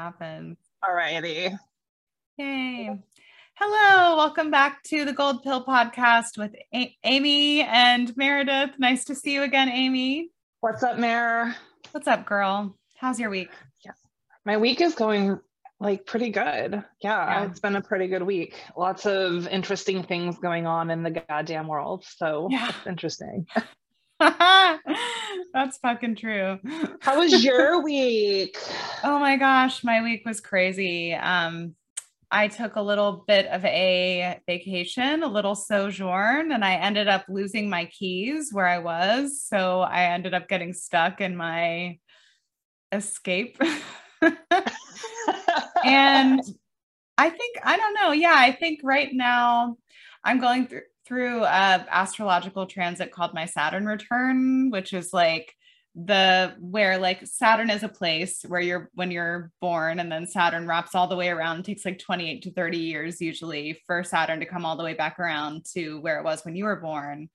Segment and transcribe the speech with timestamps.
[0.00, 0.58] happens.
[0.86, 1.48] All righty.
[2.36, 2.90] Yay.
[3.54, 8.72] Hello, welcome back to the Gold Pill podcast with a- Amy and Meredith.
[8.78, 10.28] Nice to see you again, Amy.
[10.60, 11.56] What's up, Mare?
[11.92, 12.76] What's up, girl?
[12.98, 13.48] How's your week?
[13.86, 13.92] Yeah.
[14.44, 15.40] My week is going
[15.80, 16.74] like pretty good.
[16.74, 16.82] Yeah,
[17.40, 17.46] Yeah.
[17.46, 18.54] it's been a pretty good week.
[18.76, 22.04] Lots of interesting things going on in the goddamn world.
[22.04, 22.68] So Yeah.
[22.68, 23.46] it's interesting.
[25.52, 26.58] That's fucking true.
[27.00, 28.56] How was your week?
[29.04, 31.14] Oh my gosh, my week was crazy.
[31.14, 31.74] Um,
[32.30, 37.26] I took a little bit of a vacation, a little sojourn, and I ended up
[37.28, 39.42] losing my keys where I was.
[39.42, 41.98] So I ended up getting stuck in my
[42.90, 43.60] escape.
[45.84, 46.40] and
[47.18, 48.12] I think I don't know.
[48.12, 49.76] Yeah, I think right now
[50.24, 55.54] I'm going through through a astrological transit called my Saturn return, which is like
[55.94, 60.66] the where like Saturn is a place where you're when you're born and then Saturn
[60.66, 61.60] wraps all the way around.
[61.60, 64.92] It takes like 28 to 30 years usually for Saturn to come all the way
[64.92, 67.30] back around to where it was when you were born.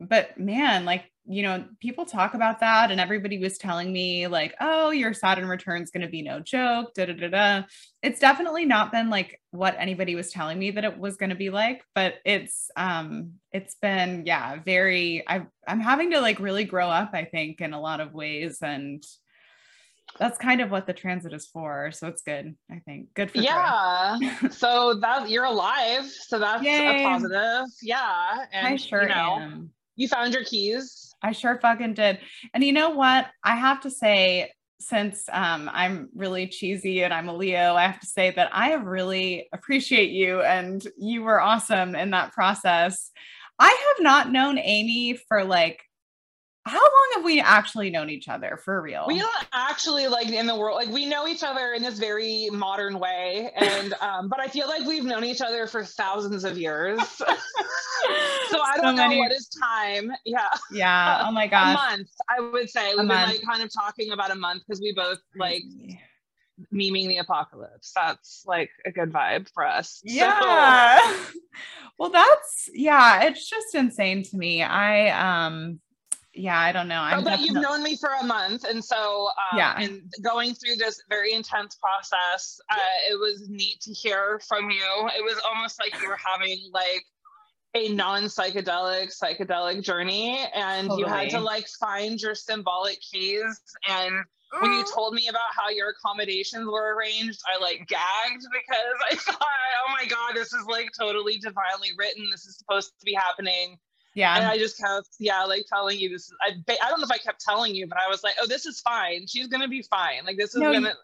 [0.00, 4.54] But man, like, you know, people talk about that and everybody was telling me like,
[4.60, 7.62] "Oh, your Saturn return is going to be no joke." Da da da da.
[8.02, 11.36] It's definitely not been like what anybody was telling me that it was going to
[11.36, 16.64] be like, but it's um it's been yeah, very I I'm having to like really
[16.64, 19.04] grow up I think in a lot of ways and
[20.18, 21.90] that's kind of what the transit is for.
[21.92, 23.12] So it's good, I think.
[23.14, 24.16] Good for yeah.
[24.50, 26.04] So that you're alive.
[26.04, 27.04] So that's Yay.
[27.04, 27.66] a positive.
[27.82, 28.46] Yeah.
[28.52, 29.70] And I sure you know, am.
[29.96, 31.14] You found your keys.
[31.22, 32.20] I sure fucking did.
[32.54, 33.26] And you know what?
[33.42, 37.98] I have to say, since um, I'm really cheesy and I'm a Leo, I have
[38.00, 43.10] to say that I really appreciate you and you were awesome in that process.
[43.58, 45.82] I have not known Amy for like,
[46.66, 49.04] how long have we actually known each other for real?
[49.06, 52.48] We don't actually like in the world like we know each other in this very
[52.50, 56.58] modern way, and um, but I feel like we've known each other for thousands of
[56.58, 57.00] years.
[57.08, 60.10] so I don't know many- what is time.
[60.24, 61.22] Yeah, yeah.
[61.26, 61.74] Oh my a gosh.
[61.76, 62.08] month.
[62.28, 63.32] I would say we've been month.
[63.32, 65.62] like kind of talking about a month because we both like
[66.72, 67.92] memeing the apocalypse.
[67.94, 70.02] That's like a good vibe for us.
[70.04, 71.16] So- Yeah.
[71.98, 74.62] well, that's yeah, it's just insane to me.
[74.62, 75.80] I um
[76.36, 77.00] yeah, I don't know.
[77.00, 79.78] I'm but you've known me for a month, and so um, Yeah.
[79.78, 82.76] and going through this very intense process, uh,
[83.10, 85.10] it was neat to hear from you.
[85.16, 87.04] It was almost like you were having like
[87.74, 93.60] a non-psychedelic psychedelic journey, and you had to like find your symbolic keys.
[93.88, 94.14] And
[94.60, 99.14] when you told me about how your accommodations were arranged, I like gagged because I
[99.32, 102.28] thought, oh my god, this is like totally divinely written.
[102.30, 103.78] This is supposed to be happening
[104.16, 104.50] and yeah.
[104.50, 106.30] I just kept, yeah, like telling you this.
[106.40, 108.64] I, I don't know if I kept telling you, but I was like, oh, this
[108.64, 109.26] is fine.
[109.26, 110.24] She's gonna be fine.
[110.24, 110.94] Like this is No, gonna.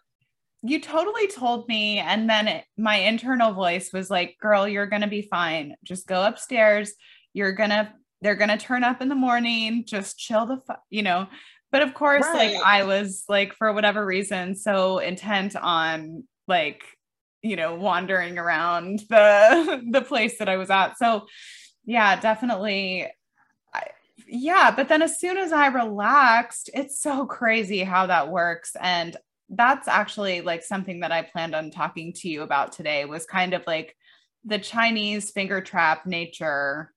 [0.63, 5.01] You totally told me and then it, my internal voice was like, "Girl, you're going
[5.01, 5.75] to be fine.
[5.83, 6.93] Just go upstairs.
[7.33, 7.91] You're going to
[8.21, 9.83] they're going to turn up in the morning.
[9.85, 11.27] Just chill the fu-, you know."
[11.73, 16.83] But of course, like I was like for whatever reason so intent on like
[17.41, 20.97] you know wandering around the the place that I was at.
[20.97, 21.25] So
[21.85, 23.07] yeah, definitely.
[23.73, 23.83] I,
[24.27, 28.75] yeah, but then as soon as I relaxed, it's so crazy how that works.
[28.79, 29.17] And
[29.49, 33.53] that's actually like something that I planned on talking to you about today was kind
[33.53, 33.95] of like
[34.45, 36.91] the Chinese finger trap nature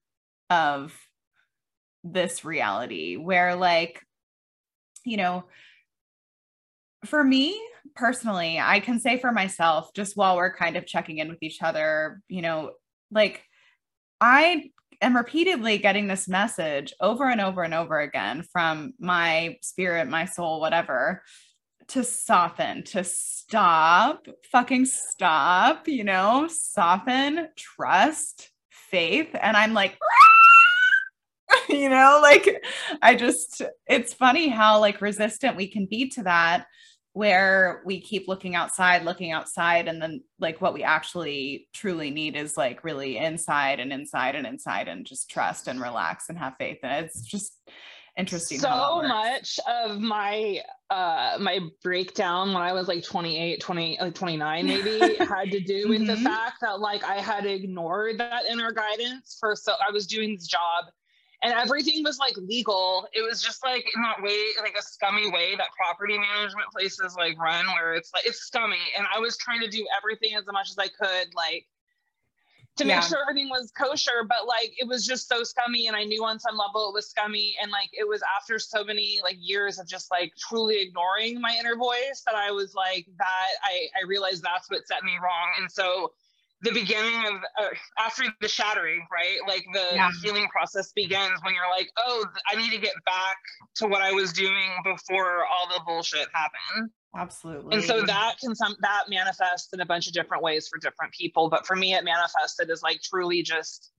[0.49, 0.93] of
[2.03, 4.01] this reality where like
[5.05, 5.43] you know
[7.05, 7.59] for me
[7.95, 11.61] personally I can say for myself just while we're kind of checking in with each
[11.61, 12.71] other you know
[13.11, 13.43] like
[14.21, 14.71] I
[15.01, 20.25] am repeatedly getting this message over and over and over again from my spirit, my
[20.25, 21.23] soul, whatever,
[21.89, 29.29] to soften, to stop, fucking stop, you know, soften, trust, faith.
[29.39, 29.97] And I'm like,
[31.69, 32.61] you know, like
[33.01, 36.65] I just, it's funny how like resistant we can be to that
[37.17, 42.35] where we keep looking outside, looking outside, and then like what we actually truly need
[42.35, 46.53] is like really inside and inside and inside and just trust and relax and have
[46.59, 46.77] faith.
[46.83, 47.59] And it's just
[48.15, 48.59] interesting.
[48.59, 54.65] So much of my uh my breakdown when I was like 28, 20, like 29
[54.67, 56.23] maybe had to do with the Mhm.
[56.23, 60.45] fact that like I had ignored that inner guidance for so I was doing this
[60.45, 60.85] job
[61.43, 63.07] and everything was like legal.
[63.13, 67.15] It was just like in that way, like a scummy way that property management places
[67.15, 68.79] like run, where it's like it's scummy.
[68.97, 71.67] And I was trying to do everything as much as I could, like
[72.77, 73.01] to make yeah.
[73.01, 74.25] sure everything was kosher.
[74.27, 75.85] But like it was just so scummy.
[75.85, 77.55] And I knew on some level it was scummy.
[77.61, 81.55] And like it was after so many like years of just like truly ignoring my
[81.59, 85.49] inner voice that I was like that I, I realized that's what set me wrong.
[85.59, 86.13] And so
[86.61, 87.67] the beginning of uh,
[87.99, 89.37] after the shattering, right?
[89.47, 90.09] Like the yeah.
[90.23, 93.37] healing process begins when you're like, oh, I need to get back
[93.75, 96.89] to what I was doing before all the bullshit happened.
[97.15, 97.75] Absolutely.
[97.75, 101.13] And so that can some that manifests in a bunch of different ways for different
[101.13, 101.49] people.
[101.49, 103.91] But for me, it manifested as like truly just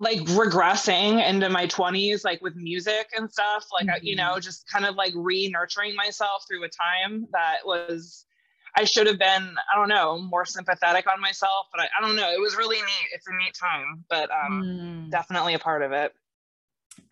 [0.00, 3.66] like regressing into my 20s, like with music and stuff.
[3.72, 4.06] Like, mm-hmm.
[4.06, 8.26] you know, just kind of like re nurturing myself through a time that was
[8.76, 12.16] I should have been, I don't know, more sympathetic on myself, but I, I don't
[12.16, 12.30] know.
[12.30, 13.08] It was really neat.
[13.12, 15.10] It's a neat time, but um, mm.
[15.10, 16.12] definitely a part of it.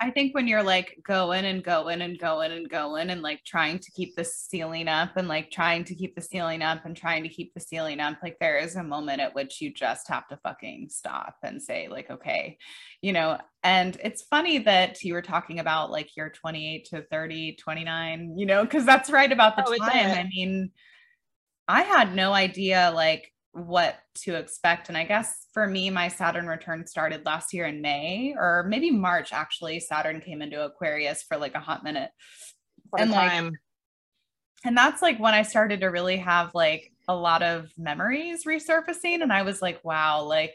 [0.01, 3.79] I think when you're like going and going and going and going and like trying
[3.79, 7.23] to keep the ceiling up and like trying to keep the ceiling up and trying
[7.23, 10.27] to keep the ceiling up, like there is a moment at which you just have
[10.29, 12.59] to fucking stop and say, like, okay,
[13.01, 13.39] you know.
[13.65, 18.47] And it's funny that you were talking about like you're 28 to 30, 29, you
[18.47, 20.19] know, because that's right about the oh, time.
[20.19, 20.71] I mean,
[21.69, 24.89] I had no idea like what to expect.
[24.89, 28.91] And I guess for me, my Saturn return started last year in May or maybe
[28.91, 29.81] March, actually.
[29.81, 32.11] Saturn came into Aquarius for like a hot minute.
[32.97, 33.45] and time.
[33.45, 33.55] like,
[34.65, 39.23] and that's like when I started to really have like a lot of memories resurfacing.
[39.23, 40.55] And I was like, wow, like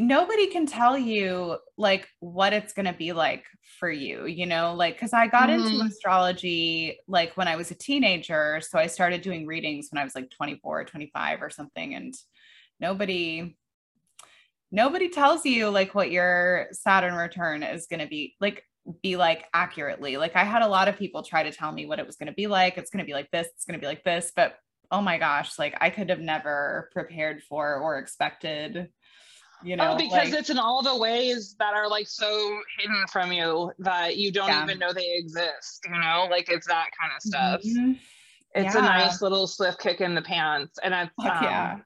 [0.00, 3.44] nobody can tell you like what it's going to be like
[3.78, 5.66] for you you know like because i got mm-hmm.
[5.66, 10.04] into astrology like when i was a teenager so i started doing readings when i
[10.04, 12.14] was like 24 25 or something and
[12.80, 13.56] nobody
[14.70, 18.62] nobody tells you like what your saturn return is going to be like
[19.02, 21.98] be like accurately like i had a lot of people try to tell me what
[21.98, 23.82] it was going to be like it's going to be like this it's going to
[23.82, 24.56] be like this but
[24.90, 28.88] oh my gosh like i could have never prepared for or expected
[29.62, 32.58] you oh, know oh, because like, it's in all the ways that are like so
[32.78, 34.64] hidden from you that you don't yeah.
[34.64, 37.92] even know they exist you know like it's that kind of stuff mm-hmm.
[38.54, 38.80] it's yeah.
[38.80, 41.78] a nice little swift kick in the pants and it's um, yeah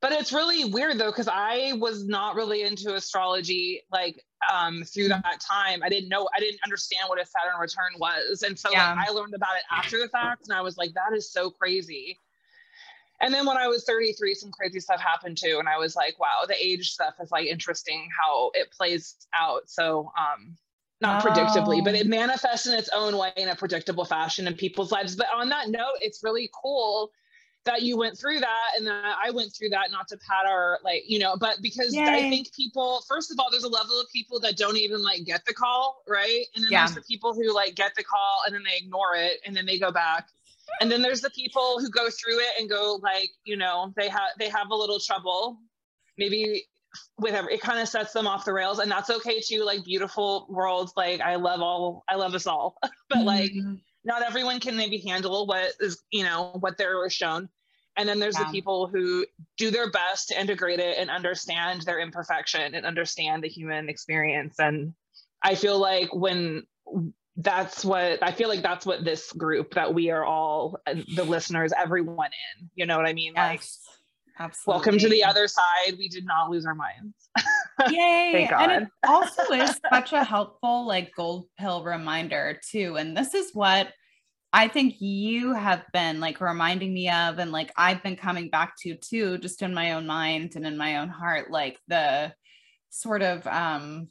[0.00, 4.22] but it's really weird though because i was not really into astrology like
[4.52, 5.20] um through mm-hmm.
[5.22, 8.70] that time i didn't know i didn't understand what a saturn return was and so
[8.70, 8.94] yeah.
[8.94, 11.50] like, i learned about it after the fact and i was like that is so
[11.50, 12.20] crazy
[13.20, 15.56] and then when I was 33, some crazy stuff happened too.
[15.58, 19.68] And I was like, wow, the age stuff is like interesting how it plays out.
[19.68, 20.56] So, um,
[21.00, 21.28] not oh.
[21.28, 22.08] predictably, but it oh.
[22.08, 25.16] manifests in its own way in a predictable fashion in people's lives.
[25.16, 27.10] But on that note, it's really cool
[27.64, 30.78] that you went through that and that I went through that, not to pat our
[30.84, 32.04] like, you know, but because Yay.
[32.04, 35.24] I think people, first of all, there's a level of people that don't even like
[35.24, 36.46] get the call, right?
[36.54, 36.86] And then yeah.
[36.86, 39.66] there's the people who like get the call and then they ignore it and then
[39.66, 40.28] they go back
[40.80, 44.08] and then there's the people who go through it and go like you know they
[44.08, 45.58] have they have a little trouble
[46.16, 46.64] maybe
[47.18, 49.84] with every, it kind of sets them off the rails and that's okay too like
[49.84, 52.76] beautiful worlds like i love all i love us all
[53.10, 53.74] but like mm-hmm.
[54.04, 57.48] not everyone can maybe handle what is you know what they're shown
[57.96, 58.44] and then there's yeah.
[58.44, 59.26] the people who
[59.56, 64.58] do their best to integrate it and understand their imperfection and understand the human experience
[64.58, 64.94] and
[65.42, 66.62] i feel like when
[67.38, 70.80] that's what I feel like that's what this group that we are all
[71.14, 73.34] the listeners, everyone in, you know what I mean?
[73.36, 73.62] Yes, like
[74.40, 74.78] absolutely.
[74.78, 75.94] Welcome to the other side.
[75.96, 77.14] We did not lose our minds.
[77.90, 78.48] Yay.
[78.52, 82.96] and it also is such a helpful like gold pill reminder too.
[82.96, 83.92] And this is what
[84.52, 88.74] I think you have been like reminding me of, and like I've been coming back
[88.82, 92.32] to too, just in my own mind and in my own heart, like the
[92.90, 94.08] sort of um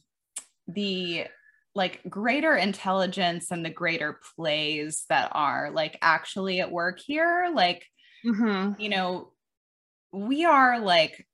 [0.67, 1.25] the
[1.77, 7.85] like greater intelligence and the greater plays that are like actually at work here like
[8.25, 8.79] mm-hmm.
[8.81, 9.31] you know
[10.11, 11.25] we are like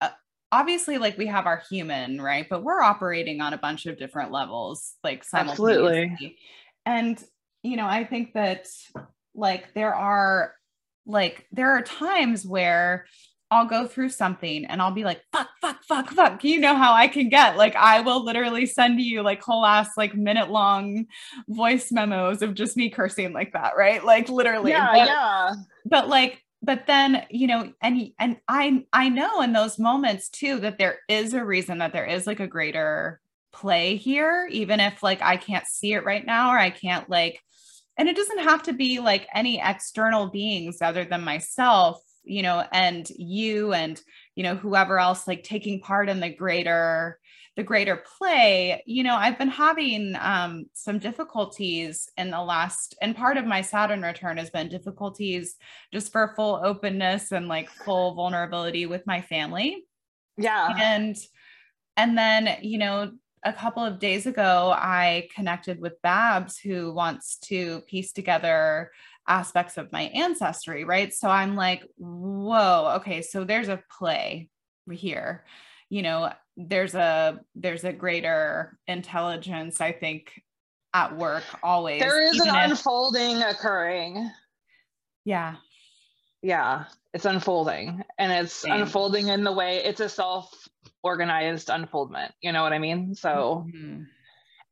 [0.00, 0.10] uh,
[0.52, 2.46] obviously like we have our human right?
[2.48, 6.36] But we're operating on a bunch of different levels like simultaneously.
[6.84, 7.22] And
[7.66, 8.68] you know i think that
[9.34, 10.54] like there are
[11.04, 13.06] like there are times where
[13.50, 16.42] I'll go through something and I'll be like, fuck, fuck, fuck, fuck.
[16.42, 17.56] You know how I can get.
[17.56, 21.06] Like, I will literally send you like whole ass, like minute long
[21.48, 24.04] voice memos of just me cursing like that, right?
[24.04, 24.72] Like, literally.
[24.72, 25.54] Yeah, but, yeah.
[25.84, 30.58] But like, but then, you know, and and I I know in those moments too
[30.60, 33.20] that there is a reason that there is like a greater
[33.52, 37.40] play here, even if like I can't see it right now or I can't like,
[37.96, 42.64] and it doesn't have to be like any external beings other than myself you know
[42.72, 44.00] and you and
[44.34, 47.18] you know whoever else like taking part in the greater
[47.56, 53.16] the greater play you know i've been having um, some difficulties in the last and
[53.16, 55.56] part of my saturn return has been difficulties
[55.92, 59.84] just for full openness and like full vulnerability with my family
[60.36, 60.74] Yeah.
[60.78, 61.16] And
[61.96, 67.38] and then, you know, a couple of days ago, I connected with Babs, who wants
[67.44, 68.90] to piece together
[69.28, 71.12] aspects of my ancestry, right?
[71.12, 74.48] So I'm like, whoa, okay, so there's a play
[74.90, 75.44] here.
[75.88, 80.42] You know, there's a there's a greater intelligence, I think,
[80.94, 82.00] at work always.
[82.00, 84.30] There is an if, unfolding occurring.
[85.24, 85.56] Yeah.
[86.42, 88.02] Yeah, it's unfolding.
[88.18, 88.72] And it's Same.
[88.72, 90.68] unfolding in the way it's a self
[91.02, 92.32] organized unfoldment.
[92.40, 93.14] You know what I mean?
[93.14, 94.02] So mm-hmm.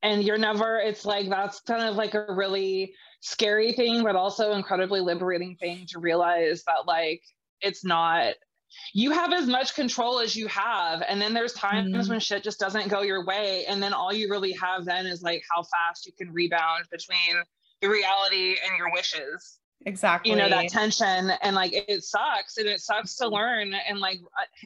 [0.02, 4.52] and you're never, it's like that's kind of like a really scary thing, but also
[4.52, 7.22] incredibly liberating thing to realize that like
[7.62, 8.34] it's not
[8.92, 12.10] you have as much control as you have and then there's times mm-hmm.
[12.10, 15.22] when shit just doesn't go your way and then all you really have then is
[15.22, 17.42] like how fast you can rebound between
[17.80, 19.58] the reality and your wishes.
[19.86, 24.00] Exactly you know that tension and like it sucks and it sucks to learn and
[24.00, 24.18] like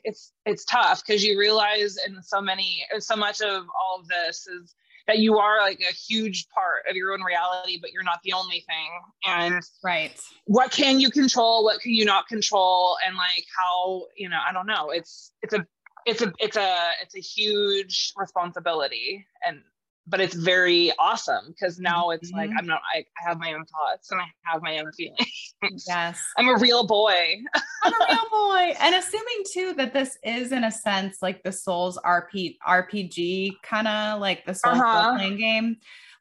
[0.05, 4.47] it's it's tough because you realize in so many so much of all of this
[4.47, 4.75] is
[5.09, 8.35] that you are like a huge part of your own reality, but you're not the
[8.35, 8.91] only thing.
[9.27, 10.13] And right.
[10.45, 11.65] What can you control?
[11.65, 12.97] What can you not control?
[13.05, 14.91] And like how, you know, I don't know.
[14.91, 15.67] It's it's a
[16.07, 19.27] it's a it's a it's a huge responsibility.
[19.45, 19.63] And
[20.09, 22.39] but it's very awesome because now it's mm-hmm.
[22.39, 25.85] like I'm not I, I, have my own thoughts and I have my own feelings.
[25.87, 26.21] Yes.
[26.37, 27.37] I'm a real boy.
[27.83, 28.75] I'm a real boy.
[28.81, 33.89] And assuming too that this is in a sense like the Souls RP RPG kind
[33.89, 35.15] of like the Souls uh-huh.
[35.15, 35.77] playing game,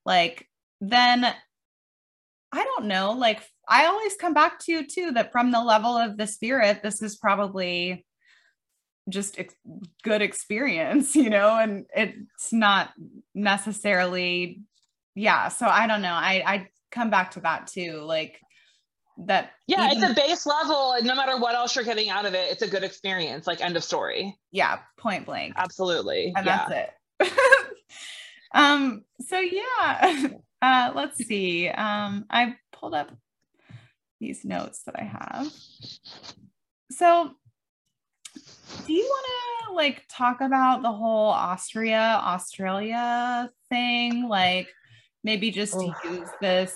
[0.05, 0.47] like
[0.81, 1.33] then
[2.51, 6.17] I don't know, like I always come back to too that from the level of
[6.17, 8.05] the spirit, this is probably
[9.09, 9.55] just ex-
[10.03, 12.91] good experience, you know, and it's not
[13.33, 14.61] necessarily,
[15.15, 15.49] yeah.
[15.49, 16.13] So I don't know.
[16.13, 18.01] I, I come back to that too.
[18.01, 18.39] Like
[19.25, 19.51] that.
[19.67, 19.91] Yeah.
[19.91, 20.93] Even, it's a base level.
[20.93, 23.47] And no matter what else you're getting out of it, it's a good experience.
[23.47, 24.35] Like end of story.
[24.51, 24.79] Yeah.
[24.97, 25.53] Point blank.
[25.57, 26.33] Absolutely.
[26.35, 26.67] And yeah.
[26.67, 27.33] that's it.
[28.53, 30.27] um, so yeah,
[30.61, 31.67] uh, let's see.
[31.69, 33.11] Um, I pulled up
[34.19, 35.51] these notes that I have.
[36.91, 37.31] So
[38.85, 39.25] do you want
[39.67, 44.27] to like talk about the whole Austria, Australia thing?
[44.27, 44.67] Like
[45.23, 45.93] maybe just oh.
[46.03, 46.75] use this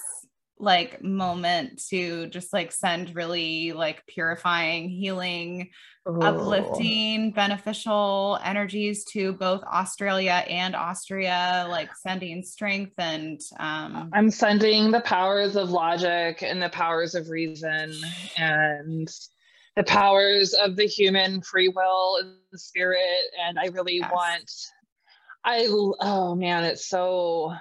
[0.61, 5.69] like moment to just like send really like purifying, healing,
[6.05, 6.19] oh.
[6.21, 14.91] uplifting, beneficial energies to both Australia and Austria, like sending strength and um I'm sending
[14.91, 17.93] the powers of logic and the powers of reason
[18.37, 19.09] and
[19.75, 22.99] the powers of the human free will and spirit
[23.45, 24.11] and i really yes.
[24.11, 24.51] want
[25.43, 27.53] i oh man it's so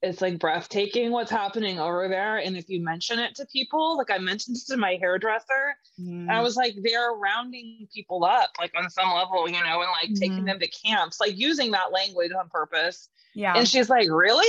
[0.00, 4.10] it's like breathtaking what's happening over there and if you mention it to people like
[4.10, 6.28] i mentioned it to my hairdresser mm.
[6.30, 10.10] i was like they're rounding people up like on some level you know and like
[10.10, 10.18] mm.
[10.18, 10.46] taking mm-hmm.
[10.46, 14.46] them to camps like using that language on purpose yeah and she's like really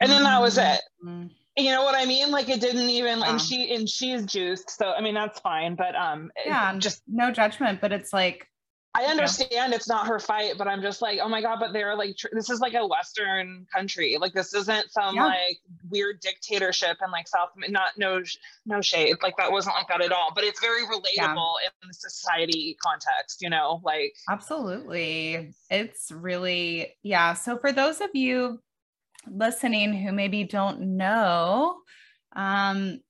[0.00, 2.30] and then that was it mm you know what I mean?
[2.30, 3.30] Like it didn't even, yeah.
[3.30, 5.74] and she and she's juiced, so I mean that's fine.
[5.74, 7.80] But um, yeah, just no judgment.
[7.80, 8.46] But it's like
[8.94, 11.58] I understand it's not her fight, but I'm just like, oh my god!
[11.60, 14.16] But they're like, tr- this is like a Western country.
[14.18, 15.26] Like this isn't some yeah.
[15.26, 15.58] like
[15.90, 17.50] weird dictatorship and like South.
[17.68, 18.22] Not no
[18.66, 19.16] no shade.
[19.22, 20.32] Like that wasn't like that at all.
[20.34, 21.68] But it's very relatable yeah.
[21.82, 23.40] in the society context.
[23.40, 25.52] You know, like absolutely.
[25.70, 27.34] It's really yeah.
[27.34, 28.58] So for those of you
[29.26, 31.78] listening who maybe don't know,
[32.34, 33.00] um,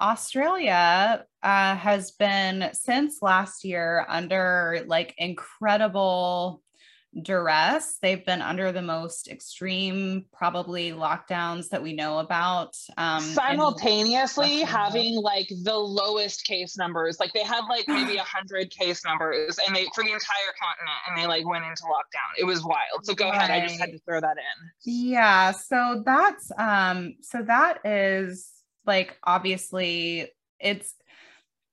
[0.00, 6.62] Australia uh, has been since last year under like incredible
[7.22, 7.98] duress.
[8.00, 12.76] They've been under the most extreme, probably lockdowns that we know about.
[12.96, 17.18] Um, Simultaneously having like the lowest case numbers.
[17.18, 20.98] Like they had like maybe a hundred case numbers, and they for the entire continent,
[21.08, 22.38] and they like went into lockdown.
[22.38, 23.04] It was wild.
[23.04, 23.36] So go right.
[23.36, 23.50] ahead.
[23.50, 24.70] I just had to throw that in.
[24.84, 25.52] Yeah.
[25.52, 27.16] So that's um.
[27.22, 28.48] So that is
[28.86, 30.94] like obviously it's.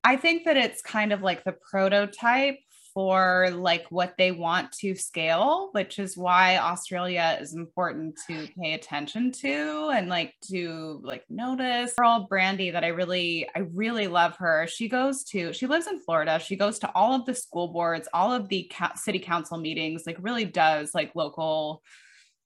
[0.03, 2.59] I think that it's kind of like the prototype
[2.97, 8.73] for like what they want to scale, which is why Australia is important to pay
[8.73, 11.93] attention to and like to like notice.
[11.95, 14.65] Girl Brandy that I really I really love her.
[14.65, 16.39] She goes to she lives in Florida.
[16.39, 20.17] She goes to all of the school boards, all of the city council meetings, like
[20.19, 21.83] really does like local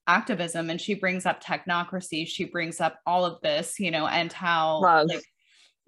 [0.06, 4.34] activism and she brings up technocracy she brings up all of this you know and
[4.34, 5.24] how like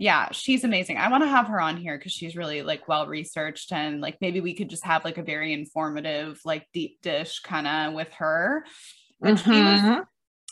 [0.03, 0.97] yeah, she's amazing.
[0.97, 4.17] I want to have her on here because she's really like well researched and like
[4.19, 8.11] maybe we could just have like a very informative, like deep dish kind of with
[8.15, 8.65] her.
[9.21, 9.49] And mm-hmm.
[9.49, 10.01] she was mm-hmm.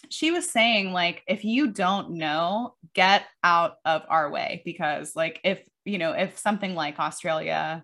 [0.08, 5.42] she was saying like if you don't know, get out of our way because like
[5.44, 7.84] if you know if something like Australia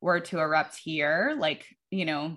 [0.00, 2.36] were to erupt here, like, you know,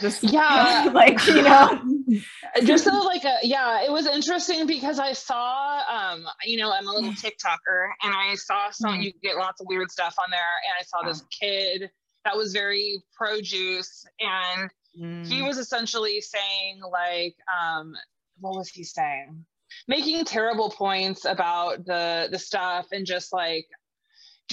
[0.00, 1.80] this, yeah like you know
[2.64, 6.86] just so like a, yeah it was interesting because i saw um you know i'm
[6.86, 9.04] a little tiktoker and i saw some mm.
[9.04, 11.90] you get lots of weird stuff on there and i saw this kid
[12.24, 15.26] that was very pro juice and mm.
[15.26, 17.94] he was essentially saying like um
[18.40, 19.44] what was he saying
[19.88, 23.66] making terrible points about the the stuff and just like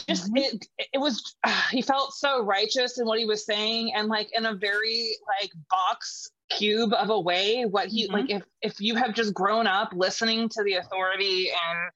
[0.07, 0.37] just mm-hmm.
[0.37, 4.29] it it was uh, he felt so righteous in what he was saying and like
[4.33, 8.15] in a very like box cube of a way what he mm-hmm.
[8.15, 11.91] like if if you have just grown up listening to the authority and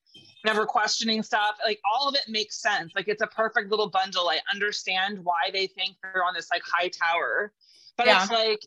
[0.46, 4.30] never questioning stuff like all of it makes sense like it's a perfect little bundle
[4.30, 7.52] i understand why they think they're on this like high tower
[7.98, 8.22] but yeah.
[8.22, 8.60] it's like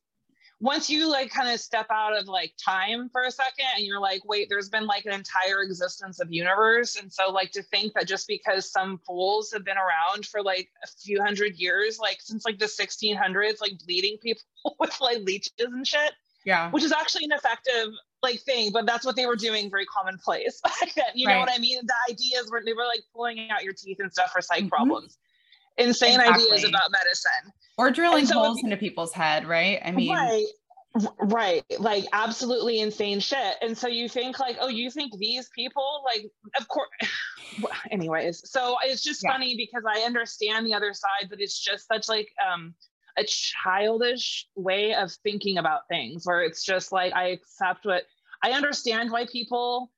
[0.60, 4.00] once you like kind of step out of like time for a second and you're
[4.00, 7.92] like wait there's been like an entire existence of universe and so like to think
[7.92, 12.18] that just because some fools have been around for like a few hundred years like
[12.20, 14.42] since like the 1600s like bleeding people
[14.80, 16.12] with like leeches and shit
[16.44, 19.84] yeah which is actually an effective like thing but that's what they were doing very
[19.84, 21.04] commonplace back then.
[21.14, 23.98] you know what i mean the ideas were they were like pulling out your teeth
[24.00, 24.68] and stuff for psych mm-hmm.
[24.68, 25.18] problems
[25.78, 26.44] insane exactly.
[26.46, 27.52] ideas about medicine.
[27.78, 29.80] Or drilling so holes into people's head right?
[29.84, 30.46] I mean right.
[31.18, 31.62] Right.
[31.78, 33.56] Like absolutely insane shit.
[33.60, 36.88] And so you think like oh you think these people like of course
[37.90, 38.48] anyways.
[38.50, 39.32] So it's just yeah.
[39.32, 42.74] funny because i understand the other side but it's just such like um
[43.18, 48.02] a childish way of thinking about things where it's just like i accept what
[48.42, 49.90] i understand why people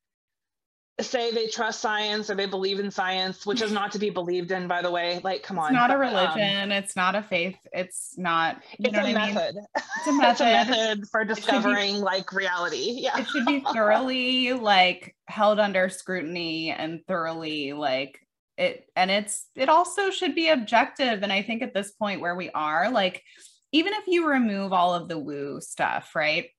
[1.01, 4.51] say they trust science or they believe in science, which is not to be believed
[4.51, 5.19] in, by the way.
[5.23, 5.67] Like, come on.
[5.67, 6.63] It's not a um, religion.
[6.63, 7.57] Um, it's not a faith.
[7.73, 8.61] It's not.
[8.79, 9.57] it's, a method.
[9.75, 10.31] it's a method.
[10.31, 12.97] it's a method for discovering be, like reality.
[12.99, 13.19] Yeah.
[13.19, 18.19] It should be thoroughly like held under scrutiny and thoroughly like
[18.57, 18.85] it.
[18.95, 21.23] And it's it also should be objective.
[21.23, 23.23] And I think at this point where we are, like,
[23.71, 26.49] even if you remove all of the woo stuff, right?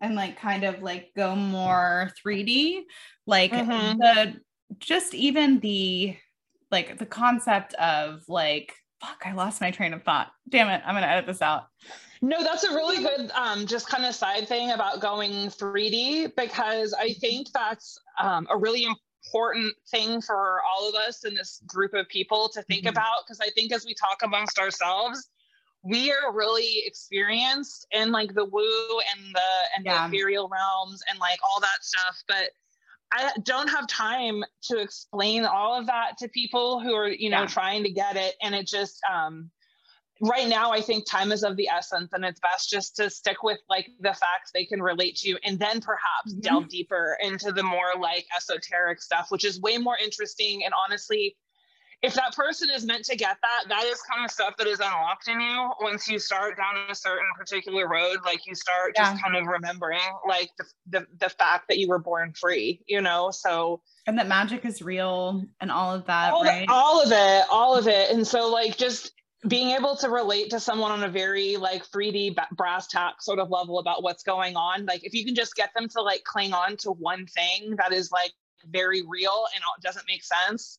[0.00, 2.82] And like kind of like go more 3D.
[3.26, 3.98] Like mm-hmm.
[3.98, 4.34] the
[4.78, 6.16] just even the
[6.70, 10.28] like the concept of like fuck, I lost my train of thought.
[10.48, 11.66] Damn it, I'm gonna edit this out.
[12.20, 16.92] No, that's a really good um, just kind of side thing about going 3D because
[16.92, 21.94] I think that's um, a really important thing for all of us in this group
[21.94, 22.88] of people to think mm-hmm.
[22.88, 25.28] about because I think as we talk amongst ourselves,
[25.82, 29.40] we are really experienced in like the woo and the
[29.76, 30.08] and yeah.
[30.08, 32.50] the ethereal realms and like all that stuff but
[33.12, 37.40] i don't have time to explain all of that to people who are you know
[37.40, 37.46] yeah.
[37.46, 39.50] trying to get it and it just um
[40.20, 43.44] right now i think time is of the essence and it's best just to stick
[43.44, 46.40] with like the facts they can relate to and then perhaps mm-hmm.
[46.40, 51.36] delve deeper into the more like esoteric stuff which is way more interesting and honestly
[52.02, 54.78] if that person is meant to get that, that is kind of stuff that is
[54.78, 58.18] unlocked in you once you start down a certain particular road.
[58.24, 59.10] Like you start yeah.
[59.12, 63.00] just kind of remembering like the, the, the fact that you were born free, you
[63.00, 63.30] know?
[63.32, 66.66] So and that magic is real and all of that, all, right?
[66.68, 68.12] all of it, all of it.
[68.12, 69.12] And so like just
[69.48, 73.50] being able to relate to someone on a very like 3D brass tack sort of
[73.50, 74.86] level about what's going on.
[74.86, 77.92] Like if you can just get them to like cling on to one thing that
[77.92, 78.30] is like
[78.70, 80.78] very real and doesn't make sense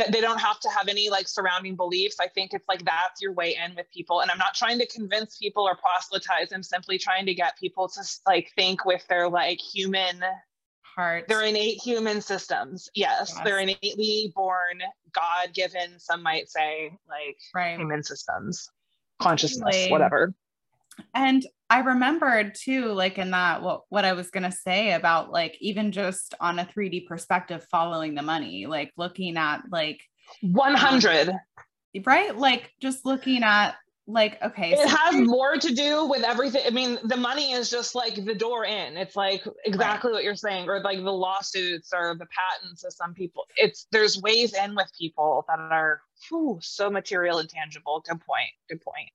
[0.00, 2.16] that they don't have to have any like surrounding beliefs.
[2.20, 4.20] I think it's like that's your way in with people.
[4.20, 6.52] And I'm not trying to convince people or proselytize.
[6.52, 10.22] I'm simply trying to get people to like think with their like human
[10.82, 11.28] heart.
[11.28, 12.88] Their innate human systems.
[12.94, 13.44] Yes, yes.
[13.44, 14.80] they're innately born,
[15.12, 17.78] God given, some might say, like right.
[17.78, 18.70] human systems,
[19.20, 20.34] consciousness, whatever.
[21.14, 25.56] And I remembered too, like in that what what I was gonna say about like
[25.60, 30.00] even just on a 3D perspective, following the money, like looking at like
[30.42, 31.34] 100, um,
[32.04, 32.36] right?
[32.36, 33.76] Like just looking at
[34.08, 36.62] like okay, it so has more to do with everything.
[36.66, 38.96] I mean, the money is just like the door in.
[38.96, 40.16] It's like exactly right.
[40.16, 43.44] what you're saying, or like the lawsuits or the patents of some people.
[43.56, 48.02] It's there's ways in with people that are whew, so material and tangible.
[48.08, 48.50] Good point.
[48.68, 49.10] Good point.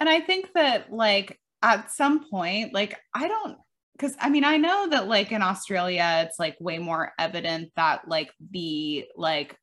[0.00, 3.58] And I think that like at some point, like I don't
[3.92, 8.06] because I mean, I know that like in Australia, it's like way more evident that
[8.06, 9.56] like the like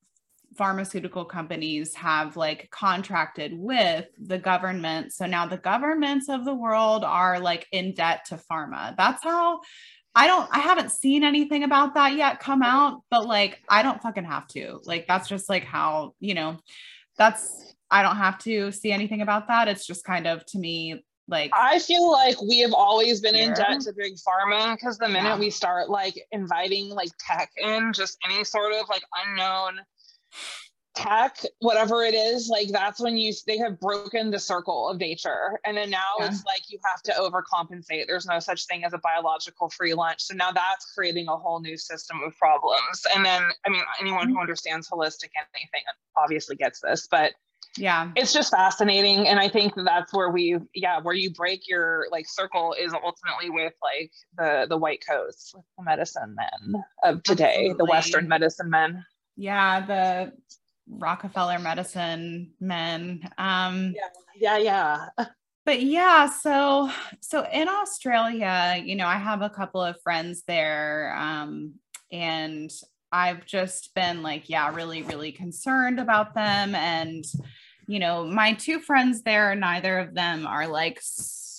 [0.58, 5.14] pharmaceutical companies have like contracted with the government.
[5.14, 8.96] So now the governments of the world are like in debt to pharma.
[8.98, 9.62] That's how
[10.16, 14.02] I don't, I haven't seen anything about that yet come out, but like I don't
[14.02, 14.80] fucking have to.
[14.84, 16.58] Like that's just like how, you know,
[17.18, 19.68] that's I don't have to see anything about that.
[19.68, 23.50] It's just kind of to me like I feel like we have always been here.
[23.50, 25.40] in debt to big pharma because the minute yeah.
[25.40, 29.80] we start like inviting like tech in, just any sort of like unknown
[30.96, 35.60] tech, whatever it is, like that's when you they have broken the circle of nature.
[35.66, 36.28] And then now yeah.
[36.28, 38.08] it's like you have to overcompensate.
[38.08, 40.24] There's no such thing as a biological free lunch.
[40.24, 43.06] So now that's creating a whole new system of problems.
[43.16, 44.42] And then I mean anyone who mm-hmm.
[44.42, 45.84] understands holistic anything
[46.18, 47.34] obviously gets this, but
[47.78, 52.06] yeah it's just fascinating and i think that's where we yeah where you break your
[52.12, 57.70] like circle is ultimately with like the the white coats the medicine men of today
[57.70, 57.78] Absolutely.
[57.78, 59.04] the western medicine men
[59.36, 60.32] yeah the
[60.88, 63.94] rockefeller medicine men um
[64.36, 65.26] yeah yeah, yeah.
[65.66, 66.90] but yeah so
[67.22, 71.74] so in australia you know i have a couple of friends there um
[72.12, 72.72] and
[73.14, 76.74] I've just been like, yeah, really, really concerned about them.
[76.74, 77.24] And
[77.88, 81.02] you know, my two friends there, neither of them are like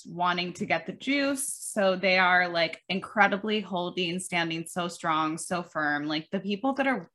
[0.07, 1.47] wanting to get the juice.
[1.47, 6.07] So they are like incredibly holding, standing so strong, so firm.
[6.07, 7.09] Like the people that are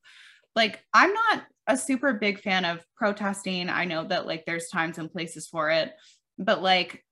[0.55, 3.69] like, I'm not a super big fan of protesting.
[3.69, 5.93] I know that like there's times and places for it,
[6.39, 7.05] but like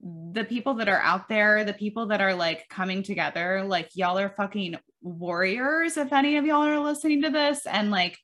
[0.00, 4.18] the people that are out there, the people that are like coming together, like y'all
[4.18, 5.96] are fucking warriors.
[5.96, 8.18] If any of y'all are listening to this, and like,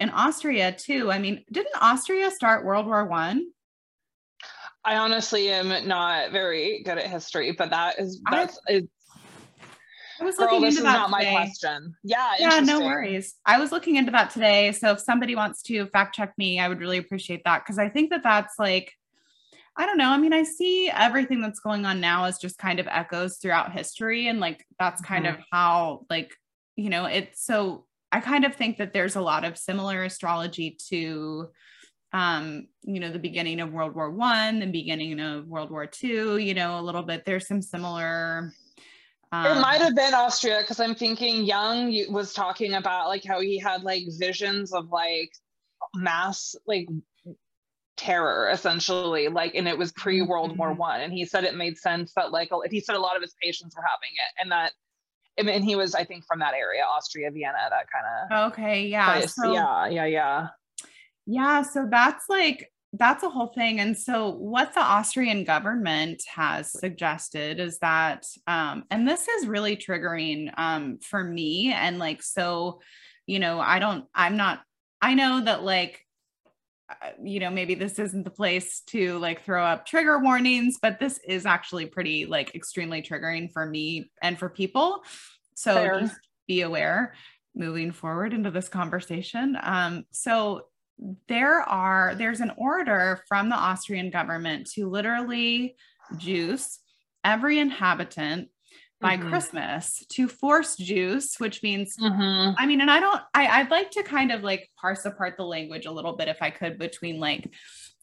[0.00, 1.10] in Austria too.
[1.10, 3.44] I mean, didn't Austria start World War One?
[4.84, 4.94] I?
[4.94, 8.88] I honestly am not very good at history, but that is that's I, it's
[10.20, 11.32] I was looking Girl, into that not today.
[11.32, 11.94] my question.
[12.02, 13.34] Yeah, yeah, no worries.
[13.44, 14.72] I was looking into that today.
[14.72, 17.88] So if somebody wants to fact check me, I would really appreciate that because I
[17.88, 18.92] think that that's like,
[19.76, 20.08] I don't know.
[20.08, 23.72] I mean, I see everything that's going on now as just kind of echoes throughout
[23.72, 25.40] history, and like that's kind mm-hmm.
[25.40, 26.32] of how like
[26.76, 27.84] you know it's so
[28.16, 31.48] I kind of think that there's a lot of similar astrology to
[32.12, 36.38] um, you know, the beginning of World War One, the beginning of World War Two,
[36.38, 37.24] you know, a little bit.
[37.26, 38.52] There's some similar
[39.32, 43.40] um, it might have been Austria because I'm thinking Jung was talking about like how
[43.40, 45.32] he had like visions of like
[45.94, 46.88] mass like
[47.98, 50.78] terror essentially like and it was pre World War mm-hmm.
[50.78, 53.34] One and he said it made sense that like he said a lot of his
[53.42, 54.72] patients were having it and that
[55.38, 58.52] and he was, I think, from that area, Austria, Vienna, that kind of.
[58.52, 59.20] Okay, yeah.
[59.26, 60.48] So, yeah, yeah, yeah.
[61.26, 63.80] Yeah, so that's like that's a whole thing.
[63.80, 69.76] And so, what the Austrian government has suggested is that, um, and this is really
[69.76, 71.72] triggering um, for me.
[71.72, 72.80] And like, so,
[73.26, 74.62] you know, I don't, I'm not,
[75.02, 76.05] I know that like
[77.22, 81.18] you know maybe this isn't the place to like throw up trigger warnings but this
[81.26, 85.02] is actually pretty like extremely triggering for me and for people
[85.56, 86.00] so Fair.
[86.00, 87.14] just be aware
[87.54, 90.62] moving forward into this conversation um, so
[91.28, 95.74] there are there's an order from the austrian government to literally
[96.16, 96.78] juice
[97.24, 98.48] every inhabitant
[99.00, 99.28] by mm-hmm.
[99.28, 102.54] Christmas to force juice, which means, mm-hmm.
[102.56, 105.44] I mean, and I don't, I, I'd like to kind of like parse apart the
[105.44, 107.50] language a little bit if I could between like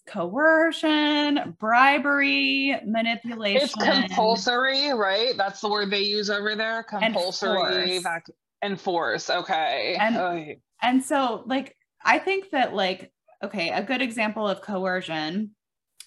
[0.08, 3.64] coercion, bribery, manipulation.
[3.64, 5.36] It's compulsory, right?
[5.38, 6.84] That's the word they use over there.
[6.84, 8.30] Compulsory and force.
[8.62, 9.30] and force.
[9.30, 9.98] Okay.
[10.00, 13.12] And, and so like I think that like,
[13.44, 15.52] okay, a good example of coercion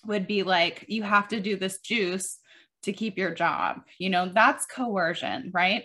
[0.07, 2.38] would be like you have to do this juice
[2.83, 3.81] to keep your job.
[3.99, 5.85] You know, that's coercion, right?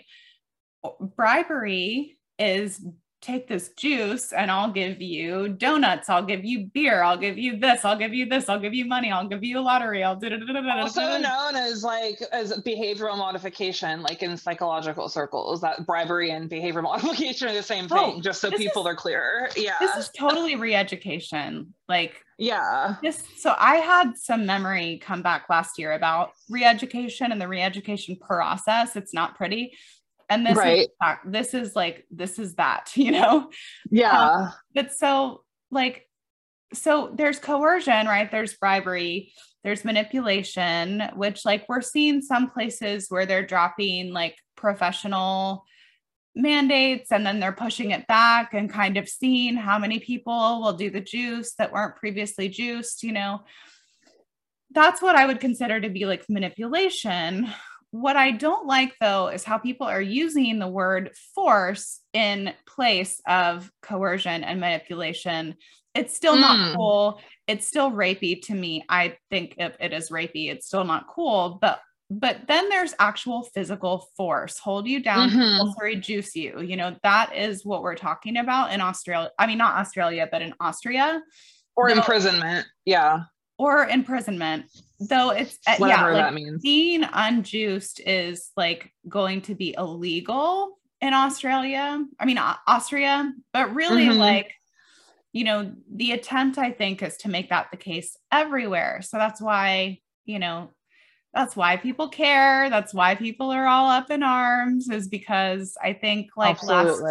[1.16, 2.84] Bribery is
[3.22, 7.56] take this juice and I'll give you donuts, I'll give you beer, I'll give you
[7.56, 10.16] this, I'll give you this, I'll give you money, I'll give you a lottery, I'll
[10.16, 16.50] do also known as like as behavioral modification, like in psychological circles, that bribery and
[16.50, 19.48] behavior modification are the same oh, thing, oh, just so people is, are clear.
[19.56, 19.76] Yeah.
[19.80, 21.74] This is totally re-education.
[21.88, 22.96] Like yeah.
[23.04, 28.16] Just so I had some memory come back last year about re-education and the re-education
[28.16, 28.96] process.
[28.96, 29.76] It's not pretty
[30.32, 30.78] and this right.
[30.78, 30.88] is
[31.26, 33.50] this is like this is that you know?
[33.90, 34.30] Yeah.
[34.30, 36.08] Um, but so like
[36.72, 38.30] so there's coercion right?
[38.30, 39.32] There's bribery.
[39.62, 45.64] There's manipulation which like we're seeing some places where they're dropping like professional
[46.34, 50.72] mandates and then they're pushing it back and kind of seeing how many people will
[50.72, 53.40] do the juice that weren't previously juiced you know?
[54.74, 57.52] That's what i would consider to be like manipulation
[57.92, 63.20] what I don't like though is how people are using the word force in place
[63.26, 65.54] of coercion and manipulation.
[65.94, 66.40] It's still mm.
[66.40, 66.76] not hmm.
[66.76, 67.20] cool.
[67.46, 68.82] It's still rapey to me.
[68.88, 71.58] I think if it is rapey, it's still not cool.
[71.60, 76.00] But but then there's actual physical force, hold you down, mm-hmm.
[76.00, 76.60] juice you.
[76.60, 79.30] You know, that is what we're talking about in Australia.
[79.38, 81.22] I mean, not Australia, but in Austria.
[81.74, 82.66] Or imprisonment.
[82.84, 83.22] Yeah
[83.62, 84.64] or imprisonment
[85.08, 86.62] though it's uh, Whatever yeah like that means.
[86.62, 94.06] being unjuiced is like going to be illegal in australia i mean austria but really
[94.06, 94.18] mm-hmm.
[94.18, 94.52] like
[95.32, 99.00] you know, the attempt I think is to make that the case everywhere.
[99.02, 100.70] So that's why, you know,
[101.34, 102.68] that's why people care.
[102.68, 107.02] That's why people are all up in arms is because I think like last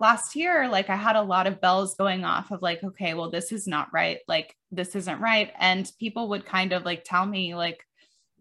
[0.00, 3.30] last year like I had a lot of bells going off of like okay, well
[3.30, 4.18] this is not right.
[4.28, 7.82] Like this isn't right and people would kind of like tell me like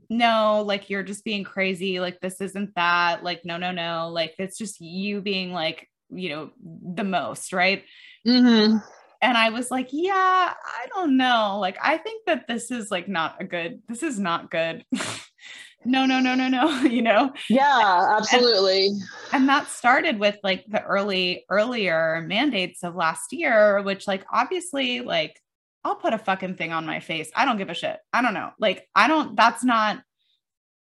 [0.08, 2.00] no, like you're just being crazy.
[2.00, 3.24] Like this isn't that.
[3.24, 4.10] Like no, no, no.
[4.10, 7.84] Like it's just you being like, you know, the most, right?
[8.28, 8.78] Mm-hmm
[9.26, 11.58] and I was like, yeah, I don't know.
[11.60, 14.86] Like, I think that this is like not a good, this is not good.
[15.86, 17.34] no, no, no, no, no, you know?
[17.50, 18.88] Yeah, absolutely.
[18.88, 19.02] And,
[19.34, 25.02] and, that started with like the early, earlier mandates of last year, which like obviously,
[25.02, 25.42] like,
[25.84, 27.32] I'll put a fucking thing on my face.
[27.36, 27.98] I don't give a shit.
[28.14, 28.52] I don't know.
[28.60, 30.02] Like, I don't, that's not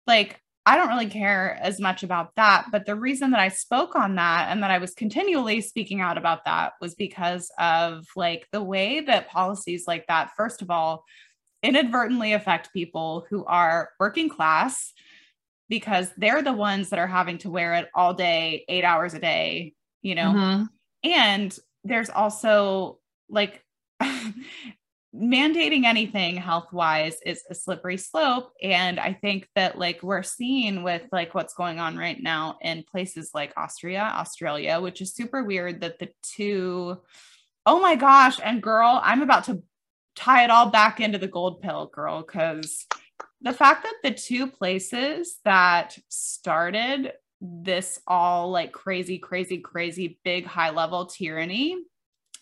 [0.05, 2.67] like, I don't really care as much about that.
[2.71, 6.17] But the reason that I spoke on that and that I was continually speaking out
[6.17, 11.05] about that was because of like the way that policies like that, first of all,
[11.61, 14.93] inadvertently affect people who are working class
[15.69, 19.19] because they're the ones that are having to wear it all day, eight hours a
[19.19, 20.31] day, you know?
[20.31, 20.63] Mm-hmm.
[21.09, 22.99] And there's also
[23.29, 23.63] like
[25.15, 30.83] mandating anything health wise is a slippery slope and i think that like we're seeing
[30.83, 35.43] with like what's going on right now in places like austria australia which is super
[35.43, 36.97] weird that the two
[37.65, 39.61] oh my gosh and girl i'm about to
[40.15, 42.85] tie it all back into the gold pill girl because
[43.41, 50.45] the fact that the two places that started this all like crazy crazy crazy big
[50.45, 51.77] high level tyranny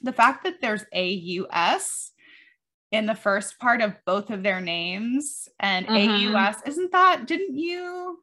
[0.01, 1.13] the fact that there's a
[1.51, 2.12] us
[2.93, 6.36] in the first part of both of their names and mm-hmm.
[6.36, 6.58] AUS.
[6.67, 8.19] Isn't that, didn't you?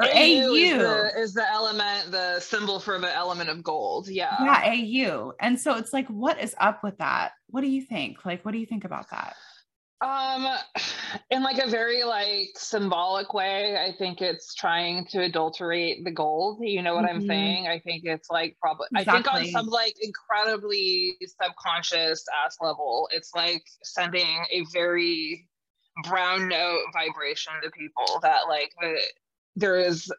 [0.00, 0.54] Or AU, AU.
[0.54, 4.08] Is, the, is, the, element, the symbol for the element of gold.
[4.08, 4.34] Yeah.
[4.40, 5.32] Yeah, AU.
[5.40, 7.32] And so it's like, what is up with that?
[7.50, 8.24] What do you think?
[8.26, 9.36] Like, what do you think about that?
[10.04, 10.46] Um,
[11.30, 16.58] in like a very like symbolic way, I think it's trying to adulterate the gold.
[16.60, 17.16] You know what mm-hmm.
[17.16, 17.68] I'm saying?
[17.68, 18.88] I think it's like probably.
[18.92, 19.12] Exactly.
[19.12, 25.48] I think on some like incredibly subconscious ass level, it's like sending a very
[26.02, 28.98] brown note vibration to people that like the
[29.56, 30.10] there is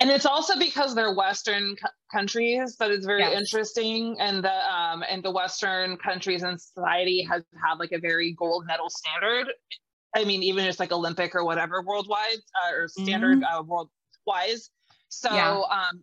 [0.00, 3.38] and it's also because they're western c- countries that it's very yes.
[3.38, 8.32] interesting and the um and the western countries and society has had like a very
[8.32, 9.52] gold medal standard
[10.16, 13.58] i mean even just like olympic or whatever worldwide uh, or standard mm-hmm.
[13.58, 13.88] uh, world
[14.26, 14.70] wise
[15.08, 15.60] so yeah.
[15.70, 16.02] um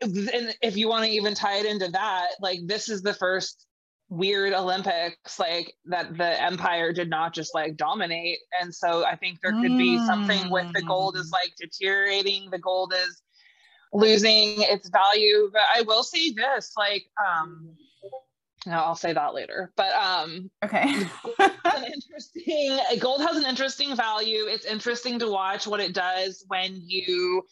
[0.00, 3.66] and if you want to even tie it into that like this is the first
[4.10, 8.38] weird Olympics like that the empire did not just like dominate.
[8.60, 12.58] And so I think there could be something with the gold is like deteriorating, the
[12.58, 13.22] gold is
[13.92, 15.48] losing its value.
[15.52, 17.70] But I will say this, like um
[18.66, 19.72] no, I'll say that later.
[19.76, 20.92] But um okay.
[21.38, 24.46] an interesting gold has an interesting value.
[24.48, 27.44] It's interesting to watch what it does when you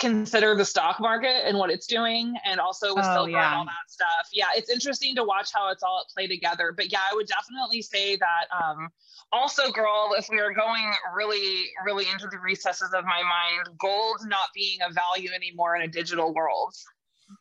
[0.00, 3.50] consider the stock market and what it's doing and also with oh, silver yeah.
[3.50, 4.28] and all that stuff.
[4.32, 6.72] Yeah, it's interesting to watch how it's all at play together.
[6.74, 8.88] But yeah, I would definitely say that um
[9.32, 14.18] also girl, if we are going really, really into the recesses of my mind, gold
[14.24, 16.74] not being a value anymore in a digital world.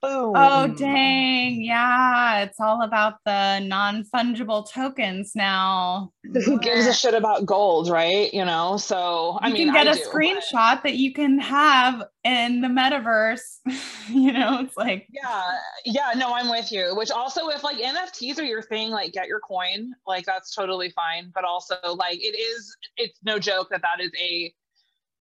[0.02, 0.34] Boom.
[0.36, 1.62] Oh, dang.
[1.62, 2.41] Yeah.
[2.43, 6.12] It's all about the non fungible tokens now.
[6.23, 8.34] Who gives a shit about gold, right?
[8.34, 10.84] You know, so I you mean, can get I a do, screenshot but...
[10.84, 13.58] that you can have in the metaverse.
[14.10, 15.43] you know, it's like, yeah,
[15.86, 16.95] yeah, no, I'm with you.
[16.95, 20.91] Which also, if like NFTs are your thing, like get your coin, like that's totally
[20.91, 21.32] fine.
[21.34, 24.54] But also, like, it is, it's no joke that that is a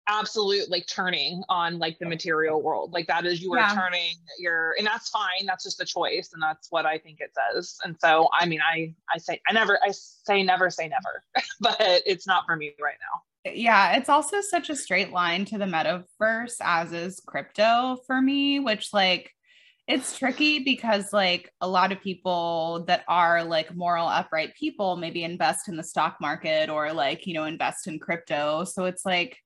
[0.08, 2.92] absolute like turning on like the material world.
[2.92, 3.74] Like that is you are yeah.
[3.74, 7.32] turning your and that's fine that's just a choice and that's what i think it
[7.34, 11.22] says and so i mean i i say i never i say never say never
[11.60, 13.52] but it's not for me right now.
[13.52, 18.60] Yeah it's also such a straight line to the metaverse as is crypto for me
[18.60, 19.32] which like
[19.86, 25.24] it's tricky because like a lot of people that are like moral upright people maybe
[25.24, 29.38] invest in the stock market or like you know invest in crypto so it's like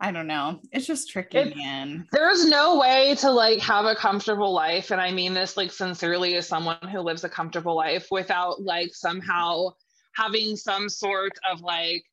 [0.00, 0.60] I don't know.
[0.70, 2.06] It's just tricky, it, man.
[2.12, 4.92] There's no way to like have a comfortable life.
[4.92, 8.94] And I mean this like sincerely as someone who lives a comfortable life without like
[8.94, 9.70] somehow
[10.14, 12.04] having some sort of like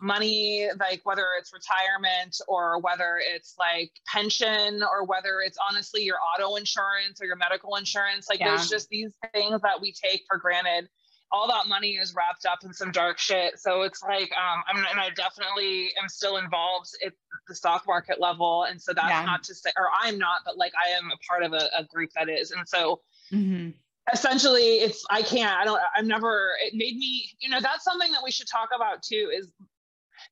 [0.00, 6.18] money, like whether it's retirement or whether it's like pension or whether it's honestly your
[6.34, 8.28] auto insurance or your medical insurance.
[8.28, 8.50] Like yeah.
[8.50, 10.88] there's just these things that we take for granted
[11.32, 13.58] all that money is wrapped up in some dark shit.
[13.58, 17.14] So it's like, um, I'm, and I definitely am still involved at
[17.48, 18.64] the stock market level.
[18.64, 19.24] And so that's yeah.
[19.24, 21.84] not to say, or I'm not, but like I am a part of a, a
[21.84, 22.50] group that is.
[22.50, 23.00] And so
[23.32, 23.70] mm-hmm.
[24.12, 28.10] essentially it's i can't i don't i'm never it made me you know that's something
[28.10, 29.48] that we should talk about too is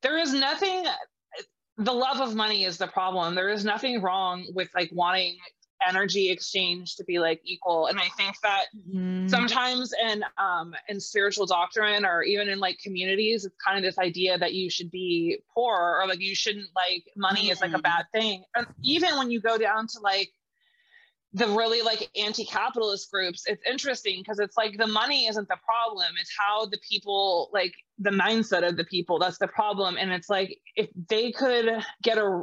[0.03, 0.85] there is nothing
[1.79, 5.37] the love of money is the problem there is nothing wrong with like wanting
[5.87, 9.29] energy exchange to be like equal and i think that mm-hmm.
[9.29, 13.99] sometimes in um in spiritual doctrine or even in like communities it's kind of this
[13.99, 17.53] idea that you should be poor or like you shouldn't like money mm-hmm.
[17.53, 17.83] is like a mm-hmm.
[17.83, 20.31] bad thing and even when you go down to like
[21.33, 26.09] the really like anti-capitalist groups it's interesting because it's like the money isn't the problem
[26.21, 30.29] it's how the people like the mindset of the people that's the problem and it's
[30.29, 31.67] like if they could
[32.03, 32.43] get a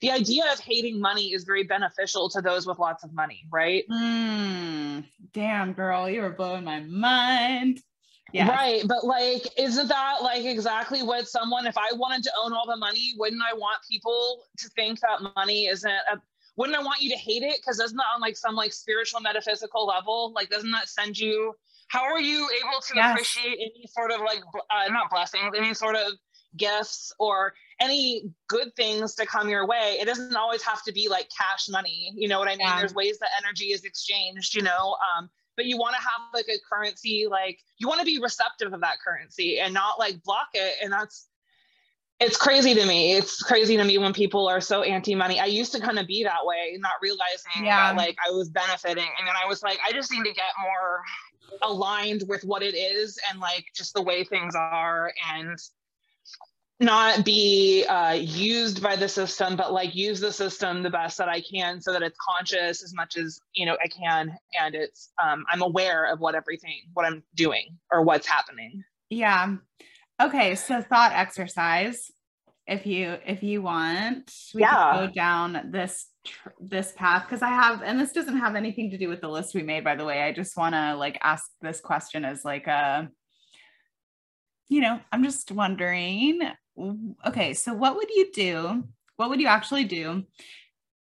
[0.00, 3.84] the idea of hating money is very beneficial to those with lots of money right
[3.90, 7.80] mm, damn girl you were blowing my mind
[8.32, 8.48] yeah.
[8.48, 8.82] Right.
[8.86, 12.76] But like, isn't that like exactly what someone, if I wanted to own all the
[12.76, 16.20] money, wouldn't I want people to think that money isn't a
[16.56, 17.56] wouldn't I want you to hate it?
[17.60, 21.54] Because doesn't that on like some like spiritual metaphysical level, like doesn't that send you?
[21.88, 23.12] How are you able to yes.
[23.12, 26.12] appreciate any sort of like uh, not blessings, any sort of
[26.56, 29.98] gifts or any good things to come your way?
[30.00, 32.12] It doesn't always have to be like cash money.
[32.14, 32.66] You know what I mean?
[32.66, 32.78] Yeah.
[32.78, 34.54] There's ways that energy is exchanged.
[34.54, 34.96] You know.
[35.16, 38.72] Um, but you want to have like a currency like you want to be receptive
[38.72, 41.26] of that currency and not like block it and that's
[42.20, 43.14] it's crazy to me.
[43.14, 45.40] It's crazy to me when people are so anti-money.
[45.40, 47.88] I used to kind of be that way, not realizing yeah.
[47.88, 49.08] that like I was benefiting.
[49.18, 51.02] And then I was like, I just need to get more
[51.62, 55.58] aligned with what it is and like just the way things are and
[56.78, 61.28] not be uh, used by the system, but like use the system the best that
[61.28, 65.10] I can so that it's conscious as much as you know I can, and it's
[65.22, 68.82] um, I'm aware of what everything what I'm doing or what's happening.
[69.10, 69.56] Yeah,
[70.20, 72.10] Okay, so thought exercise.
[72.66, 74.92] If you if you want, we yeah.
[74.92, 76.08] can go down this
[76.60, 79.54] this path because I have, and this doesn't have anything to do with the list
[79.54, 79.82] we made.
[79.82, 83.08] By the way, I just want to like ask this question as like a,
[84.70, 86.40] you know, I'm just wondering.
[87.26, 88.84] Okay, so what would you do?
[89.16, 90.24] What would you actually do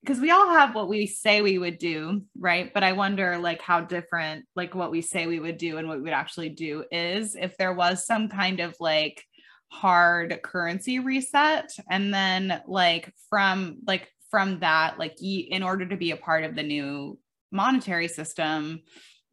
[0.06, 2.72] because we all have what we say we would do, right?
[2.72, 5.96] But I wonder like how different like what we say we would do and what
[5.96, 9.24] we would actually do is if there was some kind of like
[9.68, 16.12] hard currency reset and then like from like from that like in order to be
[16.12, 17.18] a part of the new
[17.50, 18.80] monetary system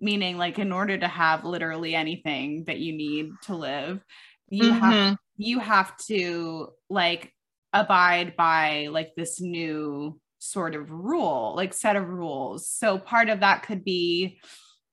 [0.03, 4.03] meaning like in order to have literally anything that you need to live
[4.49, 4.79] you mm-hmm.
[4.79, 7.31] have you have to like
[7.73, 12.69] abide by like this new sort of rule, like set of rules.
[12.69, 14.39] So part of that could be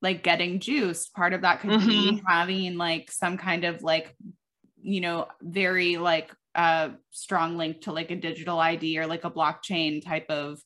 [0.01, 1.88] like getting juice, part of that could mm-hmm.
[1.88, 4.16] be having like some kind of like,
[4.81, 9.31] you know, very like uh strong link to like a digital ID or like a
[9.31, 10.59] blockchain type of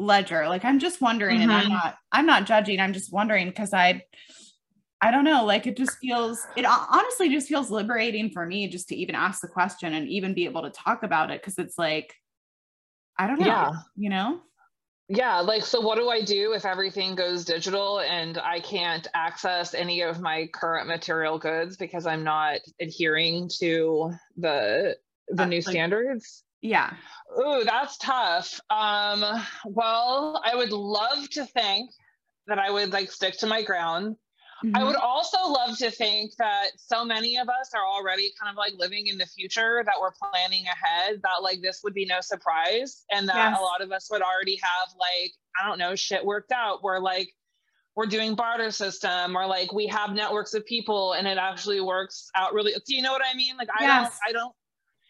[0.00, 0.48] ledger.
[0.48, 1.50] Like I'm just wondering, mm-hmm.
[1.50, 1.72] and I'm mm-hmm.
[1.72, 4.02] not I'm not judging, I'm just wondering because I
[5.02, 8.88] I don't know, like it just feels it honestly just feels liberating for me just
[8.88, 11.78] to even ask the question and even be able to talk about it because it's
[11.78, 12.14] like
[13.18, 13.46] I don't know.
[13.46, 13.72] Yeah.
[13.96, 14.40] You know?
[15.12, 19.74] Yeah, like so what do I do if everything goes digital and I can't access
[19.74, 24.96] any of my current material goods because I'm not adhering to the
[25.28, 26.44] the uh, new like, standards?
[26.62, 26.92] Yeah.
[27.38, 28.60] Ooh, that's tough.
[28.70, 29.24] Um
[29.64, 31.90] well, I would love to think
[32.46, 34.16] that I would like stick to my ground
[34.64, 34.76] Mm-hmm.
[34.76, 35.04] I would mm-hmm.
[35.04, 39.06] also love to think that so many of us are already kind of like living
[39.06, 43.28] in the future, that we're planning ahead, that like this would be no surprise, and
[43.28, 43.58] that yes.
[43.58, 46.82] a lot of us would already have like, I don't know, shit worked out.
[46.82, 47.30] We're like,
[47.96, 52.30] we're doing barter system or like we have networks of people and it actually works
[52.36, 54.18] out really do you know what i mean like i yes.
[54.24, 54.54] don't i don't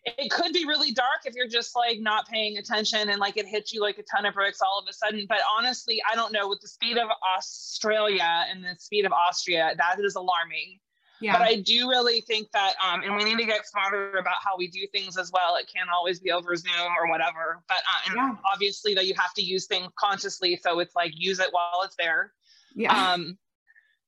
[0.04, 3.46] it could be really dark if you're just like not paying attention and like it
[3.46, 5.26] hits you like a ton of bricks all of a sudden.
[5.28, 6.48] But honestly, I don't know.
[6.48, 10.78] With the speed of Australia and the speed of Austria, that is alarming.
[11.20, 11.34] Yeah.
[11.34, 14.56] But I do really think that, um, and we need to get smarter about how
[14.56, 15.56] we do things as well.
[15.56, 17.62] It can't always be over Zoom or whatever.
[17.68, 18.36] But uh, and yeah.
[18.50, 20.58] obviously, that you have to use things consciously.
[20.62, 22.32] So it's like use it while it's there.
[22.74, 23.12] Yeah.
[23.12, 23.36] Um,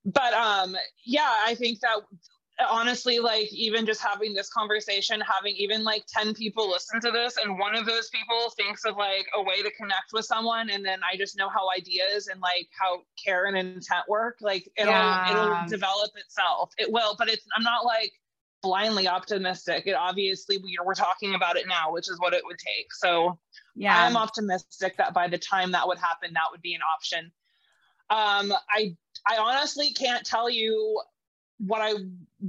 [0.07, 0.75] but um,
[1.05, 1.97] yeah, I think that
[2.69, 7.37] honestly like even just having this conversation having even like 10 people listen to this
[7.43, 10.85] and one of those people thinks of like a way to connect with someone and
[10.85, 14.93] then i just know how ideas and like how care and intent work like it'll
[14.93, 15.31] yeah.
[15.31, 16.73] it'll develop itself.
[16.79, 18.13] It will but it's i'm not like
[18.63, 19.87] blindly optimistic.
[19.87, 22.93] It obviously we we're talking about it now which is what it would take.
[22.93, 23.39] So
[23.75, 24.05] yeah.
[24.05, 27.33] I'm optimistic that by the time that would happen that would be an option.
[28.11, 28.95] Um i
[29.29, 31.01] i honestly can't tell you
[31.59, 31.95] what I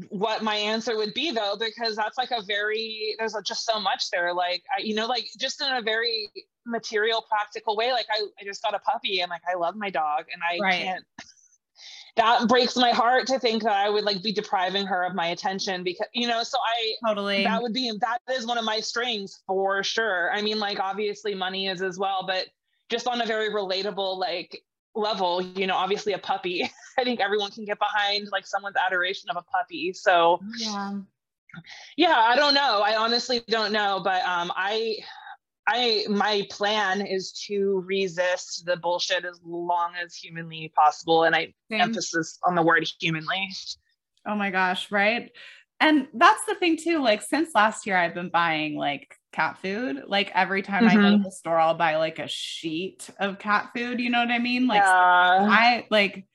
[0.09, 4.09] what my answer would be though because that's like a very there's just so much
[4.09, 6.29] there like I, you know like just in a very
[6.65, 9.89] material practical way like I, I just got a puppy and like I love my
[9.89, 10.83] dog and I right.
[10.83, 11.05] can't
[12.15, 15.27] that breaks my heart to think that I would like be depriving her of my
[15.27, 18.79] attention because you know, so I totally that would be that is one of my
[18.79, 20.31] strings for sure.
[20.31, 22.47] I mean, like obviously money is as well, but
[22.89, 24.61] just on a very relatable like
[24.95, 26.69] level, you know, obviously a puppy.
[26.97, 29.93] I think everyone can get behind like someone's adoration of a puppy.
[29.93, 30.99] So yeah.
[31.97, 32.81] Yeah, I don't know.
[32.83, 34.97] I honestly don't know, but um I
[35.67, 41.53] I my plan is to resist the bullshit as long as humanly possible, and I
[41.71, 41.81] Same.
[41.81, 43.49] emphasis on the word humanly.
[44.27, 45.31] Oh my gosh, right?
[45.79, 47.01] And that's the thing too.
[47.01, 50.03] Like since last year, I've been buying like cat food.
[50.07, 50.97] Like every time mm-hmm.
[50.97, 51.23] I go to mm-hmm.
[51.23, 53.99] the store, I'll buy like a sheet of cat food.
[53.99, 54.67] You know what I mean?
[54.67, 55.47] Like yeah.
[55.49, 56.25] I like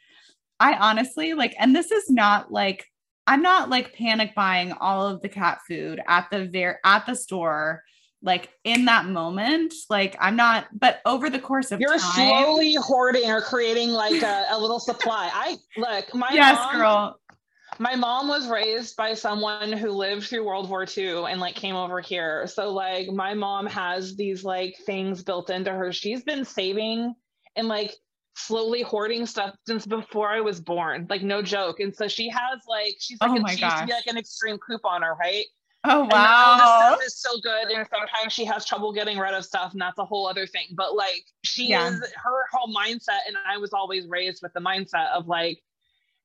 [0.61, 2.85] I honestly like, and this is not like
[3.27, 7.15] I'm not like panic buying all of the cat food at the very at the
[7.15, 7.83] store
[8.23, 12.75] like in that moment like i'm not but over the course of you're time, slowly
[12.75, 17.21] hoarding or creating like a, a little supply i look my yes mom, girl
[17.79, 21.77] my mom was raised by someone who lived through world war ii and like came
[21.77, 26.45] over here so like my mom has these like things built into her she's been
[26.45, 27.15] saving
[27.57, 27.95] and like
[28.39, 31.07] slowly hoarding stuff since before I was born.
[31.11, 31.81] Like no joke.
[31.81, 34.17] And so she has like she's like oh a, she used to be like an
[34.17, 35.45] extreme couponer, right?
[35.85, 36.57] Oh wow.
[36.57, 37.71] the stuff is so good.
[37.71, 40.67] And sometimes she has trouble getting rid of stuff, and that's a whole other thing.
[40.73, 41.89] But like she yeah.
[41.89, 45.61] is her whole mindset, and I was always raised with the mindset of like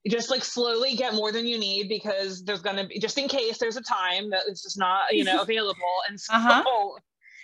[0.07, 3.57] just like slowly get more than you need because there's gonna be just in case
[3.57, 5.81] there's a time that it's just not, you know, available.
[6.09, 6.63] And so uh-huh.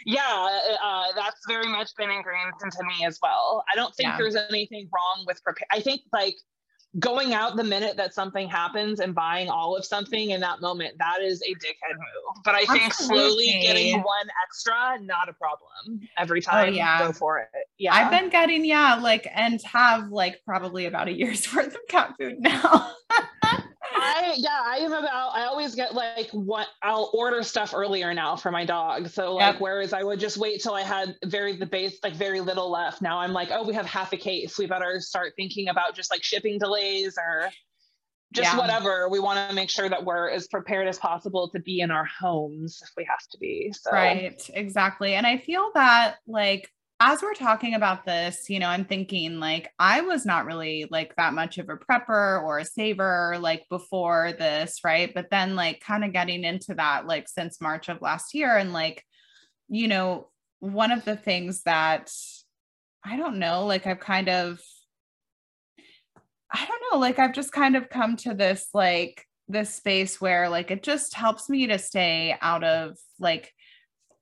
[0.05, 3.64] yeah, uh, that's very much been ingrained into me as well.
[3.72, 4.18] I don't think yeah.
[4.18, 5.68] there's anything wrong with prepare.
[5.72, 6.36] I think like
[6.97, 10.95] going out the minute that something happens and buying all of something in that moment
[10.97, 12.43] that is a dickhead move.
[12.43, 13.19] But i think Absolutely.
[13.19, 16.01] slowly getting one extra not a problem.
[16.17, 16.99] Every oh, time oh, yeah.
[16.99, 17.49] go for it.
[17.77, 17.93] Yeah.
[17.93, 22.15] I've been getting yeah like and have like probably about a year's worth of cat
[22.17, 22.91] food now
[23.95, 28.35] I yeah, I am about I always get like what I'll order stuff earlier now
[28.35, 29.09] for my dog.
[29.09, 29.61] So like yep.
[29.61, 33.01] whereas I would just wait till I had very the base like very little left.
[33.01, 34.57] Now I'm like, oh, we have half a case.
[34.57, 37.49] We better start thinking about just like shipping delays or
[38.33, 38.57] just yeah.
[38.57, 39.09] whatever.
[39.09, 42.05] We want to make sure that we're as prepared as possible to be in our
[42.05, 43.73] homes if we have to be.
[43.73, 45.15] So Right, exactly.
[45.15, 46.69] And I feel that like
[47.02, 51.16] as we're talking about this, you know, I'm thinking like I was not really like
[51.16, 55.14] that much of a prepper or a saver like before this, right?
[55.14, 58.74] But then like kind of getting into that like since March of last year and
[58.74, 59.04] like
[59.70, 60.30] you know,
[60.60, 62.12] one of the things that
[63.06, 64.60] I don't know, like I've kind of
[66.52, 70.50] I don't know, like I've just kind of come to this like this space where
[70.50, 73.54] like it just helps me to stay out of like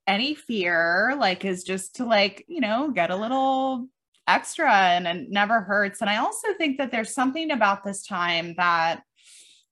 [0.08, 3.88] any fear like is just to like you know get a little
[4.28, 6.01] extra and it never hurts.
[6.01, 9.03] And i also think that there's something about this time that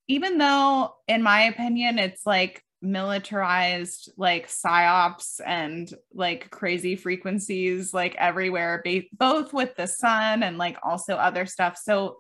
[0.07, 8.15] even though in my opinion it's like militarized like psyops and like crazy frequencies like
[8.15, 8.83] everywhere
[9.13, 11.77] both with the sun and like also other stuff.
[11.81, 12.19] So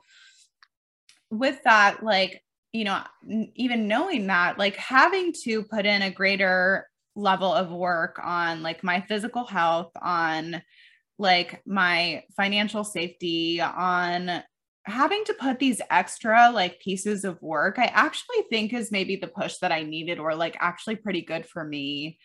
[1.29, 2.41] with that like
[2.71, 3.01] you know
[3.55, 8.83] even knowing that like having to put in a greater level of work on like
[8.83, 10.61] my physical health, on
[11.17, 14.43] like my financial safety, on
[14.85, 19.27] having to put these extra like pieces of work, I actually think is maybe the
[19.27, 22.19] push that I needed or like actually pretty good for me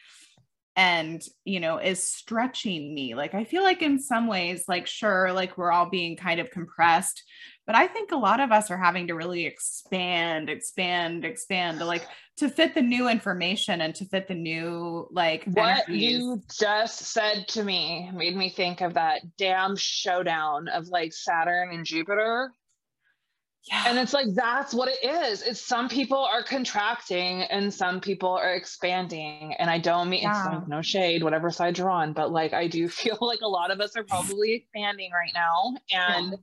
[0.77, 3.15] and you know is stretching me.
[3.15, 6.51] Like i feel like in some ways like sure like we're all being kind of
[6.51, 7.23] compressed
[7.71, 11.85] but i think a lot of us are having to really expand expand expand to
[11.85, 12.05] like
[12.37, 16.03] to fit the new information and to fit the new like what energies.
[16.03, 21.73] you just said to me made me think of that damn showdown of like saturn
[21.73, 22.51] and jupiter
[23.69, 23.85] yeah.
[23.89, 25.43] And it's like that's what it is.
[25.43, 29.55] It's some people are contracting and some people are expanding.
[29.59, 30.47] And I don't mean yeah.
[30.47, 33.49] it's like no shade, whatever side you're on, but like I do feel like a
[33.49, 35.75] lot of us are probably expanding right now.
[35.93, 36.37] And yeah.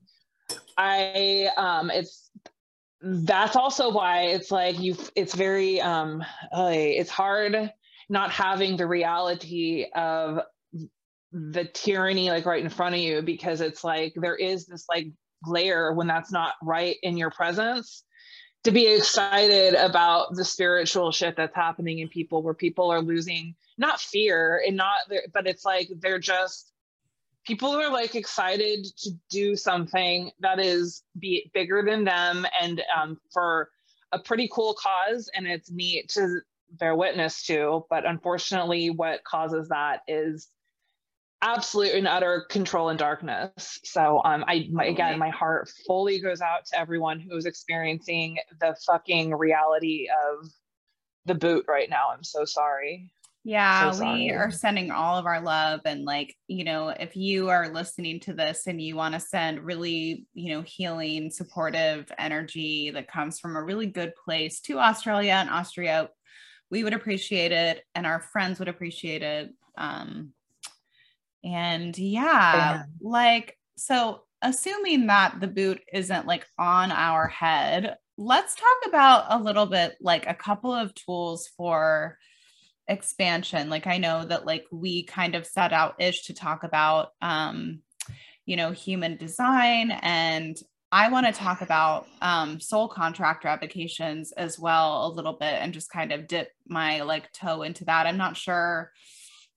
[0.78, 2.30] I um it's
[3.01, 6.23] that's also why it's like you it's very um
[6.53, 7.71] it's hard
[8.09, 10.41] not having the reality of
[11.32, 15.07] the tyranny like right in front of you because it's like there is this like
[15.43, 18.03] glare when that's not right in your presence
[18.63, 23.55] to be excited about the spiritual shit that's happening in people where people are losing
[23.78, 24.97] not fear and not
[25.34, 26.71] but it's like they're just
[27.47, 33.17] people are like excited to do something that is be bigger than them and um,
[33.31, 33.69] for
[34.11, 36.39] a pretty cool cause and it's neat to
[36.73, 40.49] bear witness to but unfortunately what causes that is
[41.41, 43.79] absolute and utter control and darkness.
[43.83, 48.75] So um I my, again my heart fully goes out to everyone who's experiencing the
[48.85, 50.49] fucking reality of
[51.25, 52.07] the boot right now.
[52.11, 53.11] I'm so sorry.
[53.47, 55.79] Yeah, so we are sending all of our love.
[55.85, 59.61] And, like, you know, if you are listening to this and you want to send
[59.63, 65.31] really, you know, healing, supportive energy that comes from a really good place to Australia
[65.31, 66.09] and Austria,
[66.69, 67.85] we would appreciate it.
[67.95, 69.53] And our friends would appreciate it.
[69.77, 70.33] Um,
[71.41, 78.55] and yeah, yeah, like, so assuming that the boot isn't like on our head, let's
[78.55, 82.17] talk about a little bit like a couple of tools for
[82.88, 83.69] expansion.
[83.69, 87.81] Like i know that like we kind of set out ish to talk about um
[88.45, 90.57] you know human design and
[90.91, 95.73] i want to talk about um soul contract revocations as well a little bit and
[95.73, 98.07] just kind of dip my like toe into that.
[98.07, 98.91] I'm not sure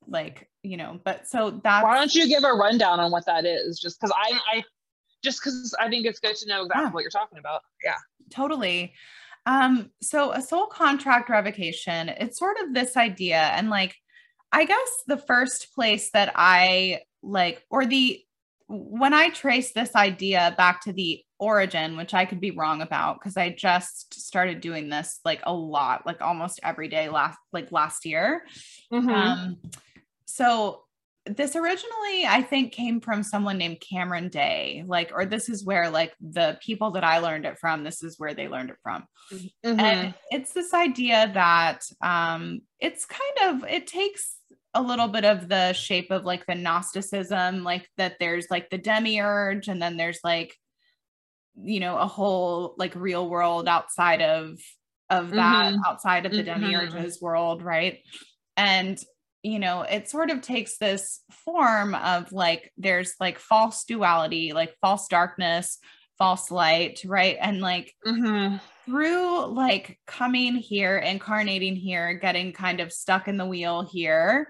[0.07, 3.45] like you know but so that why don't you give a rundown on what that
[3.45, 3.78] is?
[3.78, 4.62] Just because i i
[5.22, 6.91] just because i think it's good to know exactly yeah.
[6.91, 7.61] what you're talking about.
[7.85, 7.97] Yeah.
[8.31, 8.93] Totally
[9.47, 13.97] um, so a soul contract revocation, it's sort of this idea, and like,
[14.53, 18.20] I guess the first place that I like, or the
[18.68, 23.18] when I trace this idea back to the origin, which I could be wrong about
[23.18, 27.72] because I just started doing this like a lot, like almost every day last like
[27.72, 28.45] last year.
[28.93, 29.09] Mm-hmm.
[29.09, 29.59] Um,
[30.26, 30.84] so
[31.37, 35.91] this originally i think came from someone named cameron day like or this is where
[35.91, 39.05] like the people that i learned it from this is where they learned it from
[39.33, 39.78] mm-hmm.
[39.81, 44.37] and it's this idea that um it's kind of it takes
[44.74, 48.78] a little bit of the shape of like the gnosticism like that there's like the
[48.78, 50.55] demiurge and then there's like
[51.62, 54.59] you know a whole like real world outside of
[55.11, 55.81] of that mm-hmm.
[55.87, 56.61] outside of the mm-hmm.
[56.61, 57.99] demiurge's world right
[58.57, 58.99] and
[59.43, 64.74] you know, it sort of takes this form of like there's like false duality, like
[64.80, 65.78] false darkness,
[66.18, 67.38] false light, right?
[67.41, 68.57] And like mm-hmm.
[68.84, 74.49] through like coming here, incarnating here, getting kind of stuck in the wheel here,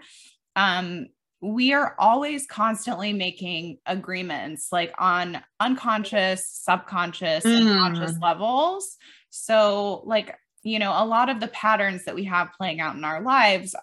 [0.57, 1.07] um,
[1.41, 7.61] we are always constantly making agreements like on unconscious, subconscious, mm.
[7.61, 8.97] and conscious levels.
[9.31, 13.05] So, like, you know, a lot of the patterns that we have playing out in
[13.05, 13.75] our lives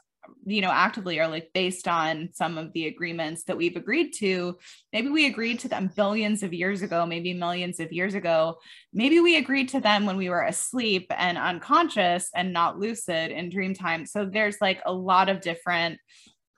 [0.46, 4.58] you know actively are like based on some of the agreements that we've agreed to
[4.94, 8.58] maybe we agreed to them billions of years ago maybe millions of years ago
[8.94, 13.50] maybe we agreed to them when we were asleep and unconscious and not lucid in
[13.50, 16.00] dream time so there's like a lot of different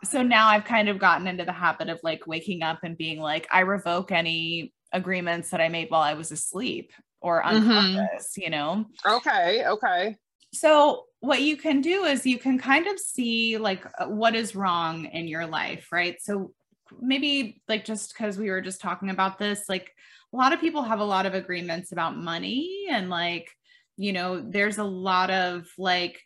[0.04, 3.20] so now i've kind of gotten into the habit of like waking up and being
[3.20, 6.92] like i revoke any agreements that i made while i was asleep
[7.22, 7.56] or mm-hmm.
[7.56, 8.42] unconscious mm-hmm.
[8.42, 10.16] you know okay okay
[10.54, 14.56] so what you can do is you can kind of see like uh, what is
[14.56, 16.16] wrong in your life, right?
[16.22, 16.54] So
[17.00, 19.94] maybe like just because we were just talking about this, like
[20.34, 23.50] a lot of people have a lot of agreements about money and like,
[23.98, 26.22] you know, there's a lot of like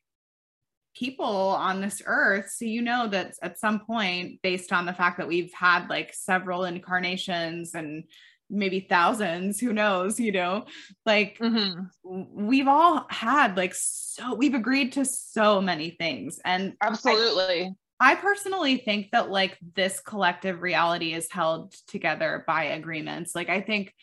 [0.96, 2.52] people on this earth.
[2.52, 6.14] So you know that at some point, based on the fact that we've had like
[6.14, 8.04] several incarnations and
[8.50, 10.66] maybe thousands who knows you know
[11.06, 11.84] like mm-hmm.
[12.48, 18.16] we've all had like so we've agreed to so many things and absolutely I, I
[18.16, 23.94] personally think that like this collective reality is held together by agreements like i think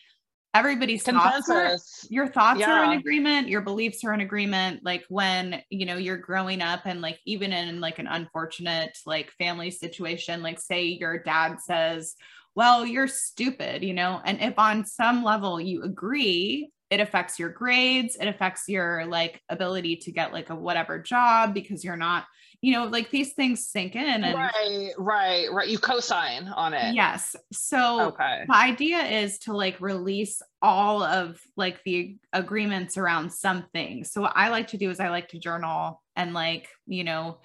[0.53, 1.47] everybody's Consensus.
[1.47, 2.73] thoughts are, your thoughts yeah.
[2.73, 6.81] are in agreement your beliefs are in agreement like when you know you're growing up
[6.87, 12.17] and like even in like an unfortunate like family situation like say your dad says
[12.55, 14.21] well, you're stupid, you know?
[14.25, 19.41] And if on some level you agree, it affects your grades, it affects your like
[19.49, 22.25] ability to get like a whatever job because you're not,
[22.61, 24.25] you know, like these things sink in.
[24.25, 25.69] And, right, right, right.
[25.69, 26.95] You co-sign on it.
[26.95, 27.37] Yes.
[27.53, 28.45] So okay.
[28.47, 34.05] the idea is to like release all of like the agreements around something.
[34.05, 37.39] So what I like to do is I like to journal and like, you know,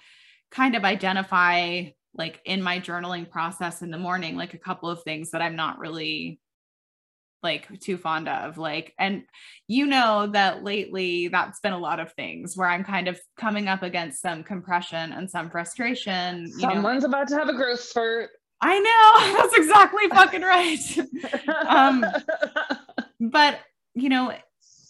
[0.50, 1.84] kind of identify
[2.16, 5.56] like in my journaling process in the morning like a couple of things that i'm
[5.56, 6.40] not really
[7.42, 9.22] like too fond of like and
[9.68, 13.68] you know that lately that's been a lot of things where i'm kind of coming
[13.68, 17.08] up against some compression and some frustration someone's know.
[17.08, 18.30] about to have a growth spurt
[18.62, 20.98] i know that's exactly fucking right
[21.68, 22.04] um
[23.20, 23.60] but
[23.94, 24.32] you know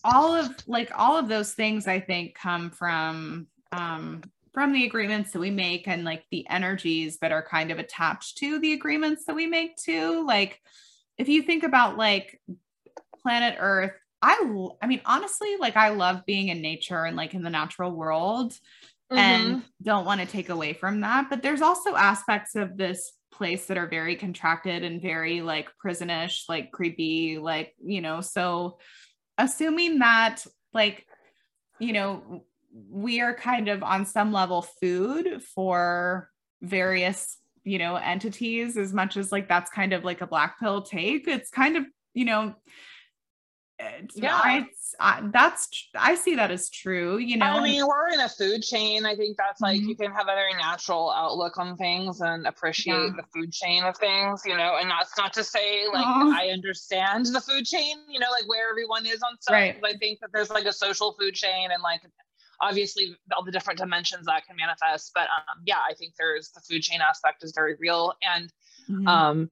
[0.05, 4.23] all of like all of those things i think come from um
[4.57, 8.39] from the agreements that we make and like the energies that are kind of attached
[8.39, 10.59] to the agreements that we make too like
[11.19, 12.41] if you think about like
[13.23, 13.93] planet earth
[14.23, 14.35] i
[14.81, 18.53] i mean honestly like i love being in nature and like in the natural world
[19.13, 19.19] mm-hmm.
[19.19, 23.67] and don't want to take away from that but there's also aspects of this place
[23.67, 28.79] that are very contracted and very like prisonish, like creepy, like, you know, so
[29.39, 31.07] assuming that like,
[31.79, 32.45] you know,
[32.91, 36.31] we are kind of on some level food for
[36.63, 40.83] various, you know, entities as much as like that's kind of like a black pill
[40.83, 41.27] take.
[41.29, 42.55] It's kind of, you know,
[44.15, 44.67] yeah I,
[44.99, 48.63] I, that's i see that as true you know i mean we're in a food
[48.63, 49.91] chain i think that's like mm-hmm.
[49.91, 53.11] you can have a very natural outlook on things and appreciate yeah.
[53.17, 56.33] the food chain of things you know and that's not to say like Aww.
[56.33, 59.79] i understand the food chain you know like where everyone is on stuff right.
[59.85, 62.01] i think that there's like a social food chain and like
[62.61, 66.61] obviously all the different dimensions that can manifest but um yeah i think there's the
[66.61, 68.13] food chain aspect is very real.
[68.23, 68.53] And
[68.89, 69.07] mm-hmm.
[69.07, 69.51] um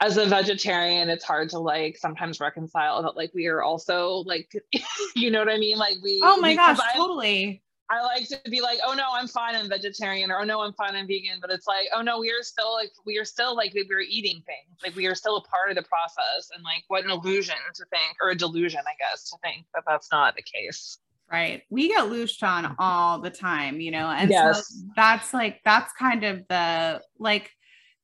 [0.00, 4.52] as a vegetarian it's hard to like sometimes reconcile that like we are also like
[5.16, 5.78] you know what i mean?
[5.78, 7.62] Like we oh my gosh I, totally.
[7.88, 10.72] I like to be like oh no i'm fine i'm vegetarian or oh no i'm
[10.72, 13.54] fine i'm vegan but it's like oh no we are still like we are still
[13.54, 14.82] like we're eating things.
[14.82, 17.84] Like we are still a part of the process and like what an illusion to
[17.86, 20.98] think or a delusion i guess to think that that's not the case
[21.30, 22.74] right we get looshed on mm-hmm.
[22.78, 24.68] all the time you know and yes.
[24.68, 27.50] so that's like that's kind of the like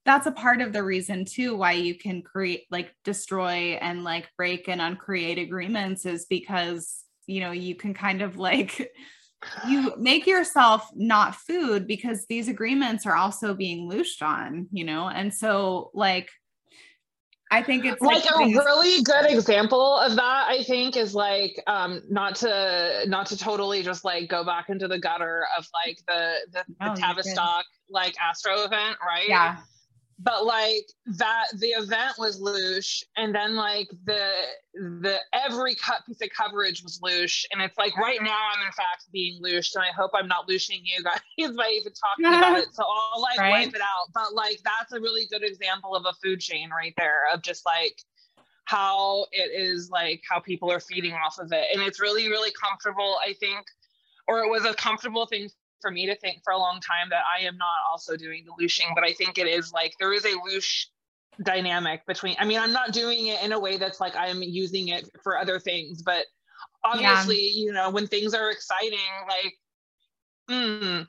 [0.05, 4.29] that's a part of the reason too why you can create like destroy and like
[4.37, 8.91] break and uncreate agreements is because you know you can kind of like
[9.69, 15.09] you make yourself not food because these agreements are also being looshed on you know
[15.09, 16.31] and so like
[17.53, 20.47] I think it's like, like a really good example of that.
[20.49, 24.89] I think is like um, not to not to totally just like go back into
[24.89, 29.29] the gutter of like the the, the Tavistock like Astro event, right?
[29.29, 29.59] Yeah
[30.19, 34.31] but like that the event was loosh and then like the
[34.75, 38.73] the every cut piece of coverage was loosh and it's like right now i'm in
[38.73, 41.21] fact being looshed and i hope i'm not looshing you guys
[41.57, 43.51] by even talking about it so i'll like right.
[43.51, 46.95] wipe it out but like that's a really good example of a food chain right
[46.97, 47.97] there of just like
[48.65, 52.53] how it is like how people are feeding off of it and it's really really
[52.63, 53.67] comfortable i think
[54.29, 55.49] or it was a comfortable thing
[55.83, 58.55] for me to think for a long time that I am not also doing the
[58.59, 60.87] looshing, but I think it is like there is a loosh
[61.43, 64.89] dynamic between I mean I'm not doing it in a way that's like I'm using
[64.89, 66.25] it for other things, but
[66.85, 67.65] obviously, yeah.
[67.65, 69.55] you know, when things are exciting, like
[70.51, 71.07] mm,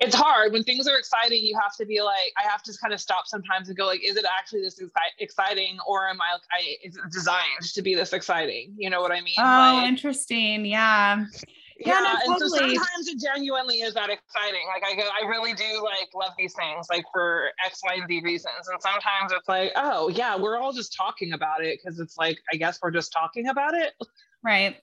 [0.00, 0.52] it's hard.
[0.52, 3.26] When things are exciting you have to be like i have to kind of stop
[3.26, 4.80] sometimes and go like is it actually this
[5.18, 8.74] exciting or am i I, is it designed to be this exciting?
[8.76, 9.34] You know what i mean?
[9.38, 10.64] Oh like, interesting.
[10.64, 11.24] Yeah
[11.78, 14.62] yeah, no, and so sometimes it genuinely is that exciting.
[14.66, 18.08] Like I go, I really do like love these things, like for X, Y, and
[18.08, 18.68] Z reasons.
[18.70, 22.38] And sometimes it's like, oh yeah, we're all just talking about it because it's like,
[22.52, 23.92] I guess we're just talking about it.
[24.42, 24.76] Right.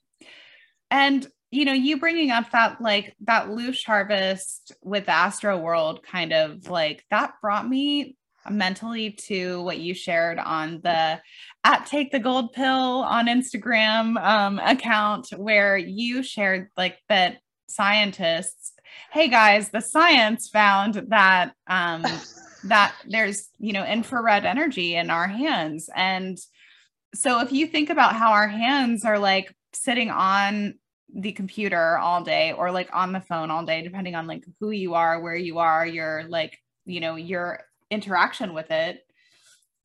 [0.90, 6.70] And you know, you bringing up that like that loosh harvest with Astroworld kind of
[6.70, 8.18] like that brought me
[8.50, 11.20] mentally to what you shared on the
[11.66, 12.66] at take the gold pill
[13.04, 18.72] on Instagram um, account where you shared like that scientists
[19.12, 22.06] hey guys the science found that um,
[22.66, 25.90] that there's you know infrared energy in our hands.
[25.96, 26.38] And
[27.14, 30.76] so if you think about how our hands are like sitting on
[31.14, 34.72] the computer all day or like on the phone all day depending on like who
[34.72, 39.05] you are where you are your like you know your interaction with it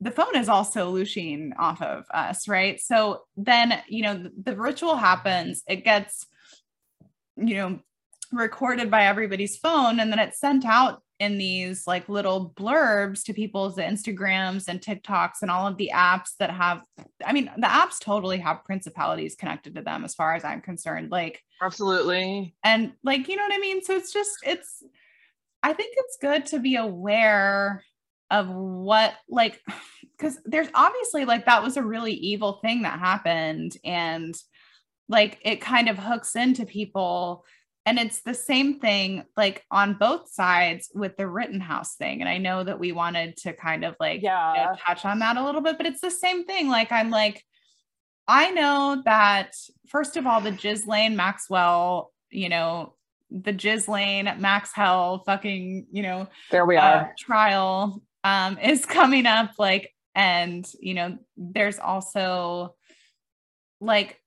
[0.00, 2.80] the phone is also looshing off of us right?
[2.80, 6.26] So then you know the, the ritual happens it gets
[7.36, 7.80] you know
[8.32, 13.34] recorded by everybody's phone and then it's sent out in these like little blurbs to
[13.34, 16.82] people's Instagrams and TikToks and all of the apps that have
[17.24, 21.10] I mean the apps totally have principalities connected to them as far as I'm concerned
[21.10, 22.54] like absolutely.
[22.64, 23.82] And like you know what I mean?
[23.82, 24.82] So it's just it's
[25.62, 27.84] I think it's good to be aware
[28.30, 29.60] of what like
[30.16, 34.34] because there's obviously like that was a really evil thing that happened and
[35.08, 37.44] like it kind of hooks into people
[37.86, 42.38] and it's the same thing like on both sides with the rittenhouse thing and i
[42.38, 45.44] know that we wanted to kind of like yeah you know, touch on that a
[45.44, 47.44] little bit but it's the same thing like i'm like
[48.28, 49.52] i know that
[49.88, 52.94] first of all the Ghislaine maxwell you know
[53.30, 56.96] the Ghislaine Max Hell fucking, you know, there we are.
[56.96, 59.52] uh, trial um, is coming up.
[59.58, 62.74] Like, and you know, there's also
[63.80, 64.20] like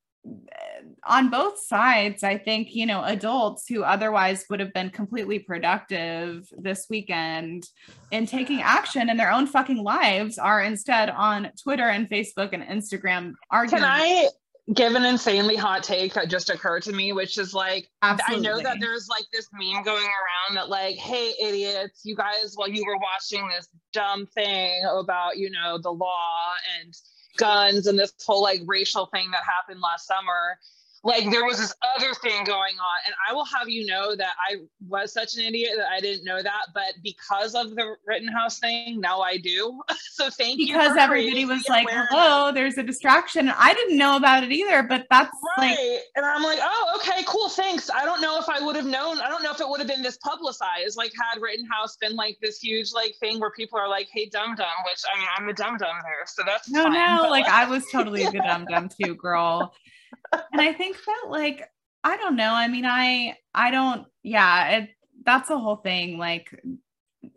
[1.06, 6.48] on both sides, I think, you know, adults who otherwise would have been completely productive
[6.56, 7.68] this weekend
[8.10, 12.62] in taking action in their own fucking lives are instead on Twitter and Facebook and
[12.62, 13.82] Instagram arguing.
[13.82, 14.28] Can I
[14.72, 18.48] give an insanely hot take that just occurred to me, which is like, Absolutely.
[18.48, 22.54] I know that there's like this meme going around that, like, hey, idiots, you guys,
[22.54, 26.94] while you were watching this dumb thing about, you know, the law and
[27.36, 30.58] guns and this whole like racial thing that happened last summer,
[31.04, 34.32] like there was this other thing going on and i will have you know that
[34.50, 34.56] i
[34.88, 39.00] was such an idiot that i didn't know that but because of the rittenhouse thing
[39.00, 39.80] now i do.
[40.14, 43.48] So thank because you because everybody was like hello there's a distraction.
[43.48, 45.70] I didn't know about it either but that's right.
[45.70, 47.90] Like- and i'm like oh okay cool thanks.
[47.90, 49.88] I don't know if i would have known i don't know if it would have
[49.88, 53.88] been this publicized like had rittenhouse been like this huge like thing where people are
[53.88, 56.84] like hey dum dum which i mean i'm a dum dum there so that's no
[56.84, 59.74] fine, no like i was totally the dum dum too girl
[60.32, 61.68] and I think that like
[62.02, 62.52] I don't know.
[62.52, 64.90] I mean, I I don't yeah, it
[65.24, 66.18] that's the whole thing.
[66.18, 66.60] Like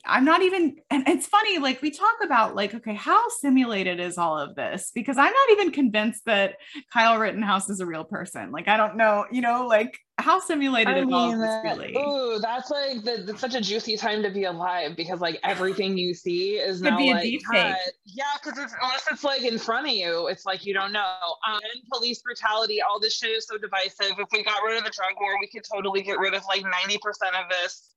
[0.05, 4.17] I'm not even, and it's funny, like we talk about, like, okay, how simulated is
[4.17, 4.91] all of this?
[4.93, 6.55] Because I'm not even convinced that
[6.91, 8.51] Kyle Rittenhouse is a real person.
[8.51, 11.63] Like, I don't know, you know, like how simulated I is mean, all of this
[11.63, 11.95] really?
[11.95, 15.95] Ooh, that's like the, that's such a juicy time to be alive because like everything
[15.97, 17.75] you see is Could now be a like, deep fake.
[18.05, 21.05] yeah, because unless it's like in front of you, it's like you don't know.
[21.47, 24.17] Um, and police brutality, all this shit is so divisive.
[24.17, 26.63] If we got rid of the drug war, we could totally get rid of like
[26.63, 27.93] 90% of this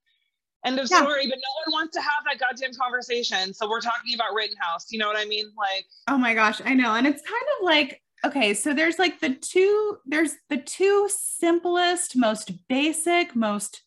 [0.65, 0.99] End of yeah.
[0.99, 1.27] story.
[1.27, 3.55] But no one wants to have that goddamn conversation.
[3.55, 4.91] So we're talking about Rittenhouse.
[4.91, 5.51] You know what I mean?
[5.57, 6.95] Like, oh my gosh, I know.
[6.95, 12.17] And it's kind of like, okay, so there's like the two, there's the two simplest,
[12.17, 13.83] most basic, most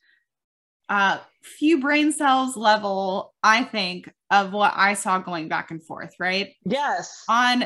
[0.90, 6.16] uh few brain cells level, I think, of what I saw going back and forth,
[6.20, 6.54] right?
[6.66, 7.24] Yes.
[7.30, 7.66] On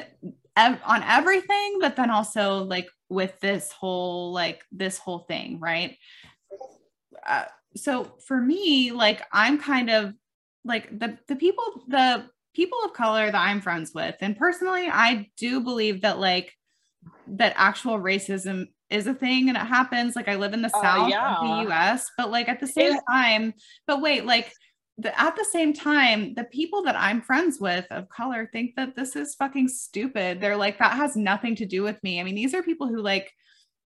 [0.58, 5.98] ev- on everything, but then also like with this whole like this whole thing, right?
[7.26, 7.46] Uh,
[7.78, 10.14] so for me, like I'm kind of
[10.64, 15.30] like the the people the people of color that I'm friends with, and personally, I
[15.38, 16.54] do believe that like
[17.28, 20.16] that actual racism is a thing and it happens.
[20.16, 21.36] Like I live in the uh, south yeah.
[21.36, 23.54] of the US, but like at the same time,
[23.86, 24.52] but wait, like
[24.98, 28.96] the, at the same time, the people that I'm friends with of color think that
[28.96, 30.42] this is fucking stupid.
[30.42, 32.20] They're like, that has nothing to do with me.
[32.20, 33.32] I mean, these are people who like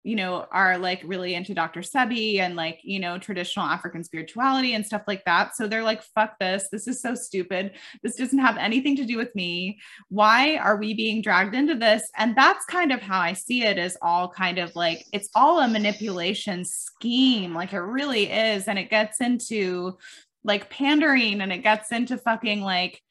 [0.05, 1.81] you know, are like really into Dr.
[1.81, 5.55] Sebi and like, you know, traditional African spirituality and stuff like that.
[5.55, 6.67] So they're like, fuck this.
[6.71, 7.71] This is so stupid.
[8.03, 9.79] This doesn't have anything to do with me.
[10.09, 12.07] Why are we being dragged into this?
[12.17, 15.59] And that's kind of how I see it as all kind of like, it's all
[15.59, 17.55] a manipulation scheme.
[17.55, 18.67] Like it really is.
[18.67, 19.97] And it gets into
[20.43, 23.01] like pandering and it gets into fucking like,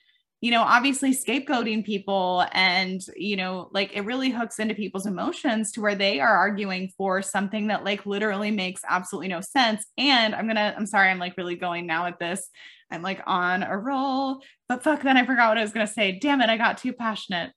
[0.45, 5.73] you know, obviously scapegoating people and, you know, like it really hooks into people's emotions
[5.73, 9.87] to where they are arguing for something that like literally makes absolutely no sense.
[9.97, 12.51] And I'm going to, I'm sorry, I'm like really going now at this.
[12.91, 15.91] I'm like on a roll, but fuck, then I forgot what I was going to
[15.91, 16.19] say.
[16.19, 17.53] Damn it, I got too passionate.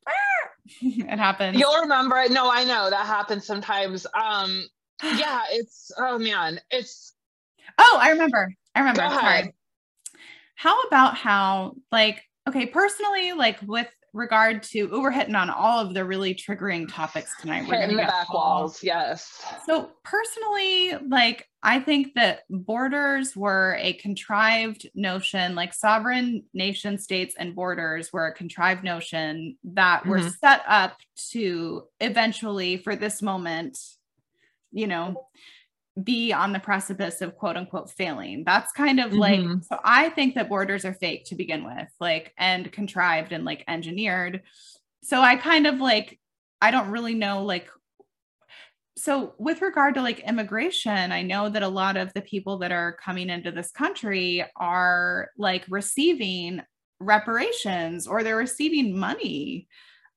[0.81, 1.59] it happens.
[1.59, 2.31] You'll remember it.
[2.31, 4.07] No, I know that happens sometimes.
[4.13, 4.65] Um,
[5.03, 7.13] yeah, it's, oh man, it's.
[7.77, 8.49] Oh, I remember.
[8.75, 9.01] I remember.
[9.09, 9.53] Sorry.
[10.55, 15.93] How about how, like, okay, personally, like with regard to we're hitting on all of
[15.93, 17.67] the really triggering topics tonight.
[17.67, 19.43] We're hitting the back walls, yes.
[19.65, 27.35] So personally, like I think that borders were a contrived notion, like sovereign nation states
[27.37, 30.09] and borders were a contrived notion that mm-hmm.
[30.09, 30.97] were set up
[31.31, 33.77] to eventually, for this moment,
[34.71, 35.27] you know,
[36.03, 38.43] be on the precipice of quote unquote failing.
[38.45, 39.61] That's kind of like, mm-hmm.
[39.61, 43.63] so I think that borders are fake to begin with, like, and contrived and like
[43.67, 44.43] engineered.
[45.03, 46.19] So I kind of like,
[46.61, 47.69] I don't really know, like,
[48.95, 52.71] so with regard to like immigration, I know that a lot of the people that
[52.71, 56.61] are coming into this country are like receiving
[56.99, 59.67] reparations or they're receiving money.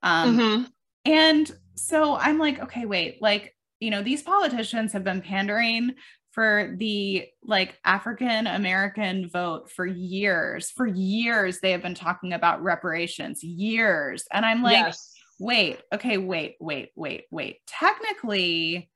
[0.02, 0.64] Um, mm-hmm.
[1.04, 5.94] And so I'm like, okay, wait, like, you know, these politicians have been pandering
[6.32, 10.70] for the like African American vote for years.
[10.70, 14.24] For years, they have been talking about reparations, years.
[14.32, 15.12] And I'm like, yes.
[15.38, 17.56] wait, okay, wait, wait, wait, wait.
[17.66, 18.90] Technically,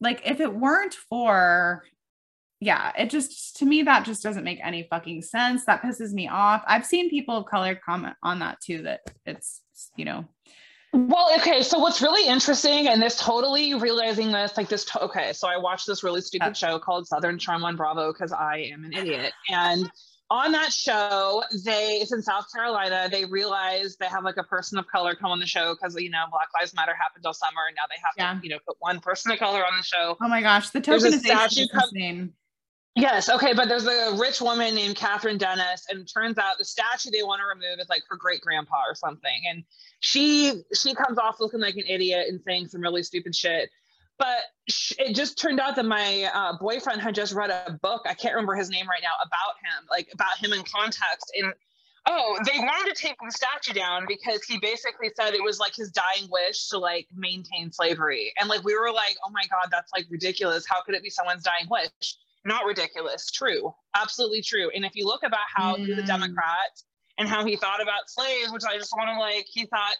[0.00, 1.82] like if it weren't for,
[2.60, 5.64] yeah, it just to me, that just doesn't make any fucking sense.
[5.64, 6.62] That pisses me off.
[6.66, 9.62] I've seen people of color comment on that too, that it's,
[9.96, 10.26] you know,
[10.92, 11.62] well, okay.
[11.62, 14.84] So what's really interesting, and this totally realizing this, like this.
[14.86, 16.52] To- okay, so I watched this really stupid yeah.
[16.52, 19.90] show called Southern Charm on Bravo because I am an idiot, and
[20.30, 23.08] on that show, they it's in South Carolina.
[23.10, 26.10] They realize they have like a person of color come on the show because you
[26.10, 28.40] know Black Lives Matter happened all summer, and now they have yeah.
[28.40, 30.16] to you know put one person of color on the show.
[30.20, 32.32] Oh my gosh, the tokenization is insane.
[32.96, 33.28] Yes.
[33.28, 33.52] Okay.
[33.52, 37.22] But there's a rich woman named Kathryn Dennis, and it turns out the statue they
[37.22, 39.42] want to remove is like her great grandpa or something.
[39.48, 39.64] And
[40.00, 43.70] she she comes off looking like an idiot and saying some really stupid shit.
[44.18, 44.38] But
[44.98, 48.06] it just turned out that my uh, boyfriend had just read a book.
[48.06, 51.30] I can't remember his name right now about him, like about him in context.
[51.38, 51.52] And
[52.06, 55.76] oh, they wanted to take the statue down because he basically said it was like
[55.76, 58.32] his dying wish to like maintain slavery.
[58.40, 60.64] And like we were like, oh my god, that's like ridiculous.
[60.66, 62.16] How could it be someone's dying wish?
[62.46, 64.70] Not ridiculous, true, absolutely true.
[64.74, 65.96] And if you look about how mm.
[65.96, 66.70] the Democrat
[67.18, 69.96] and how he thought about slaves, which I just want to like, he thought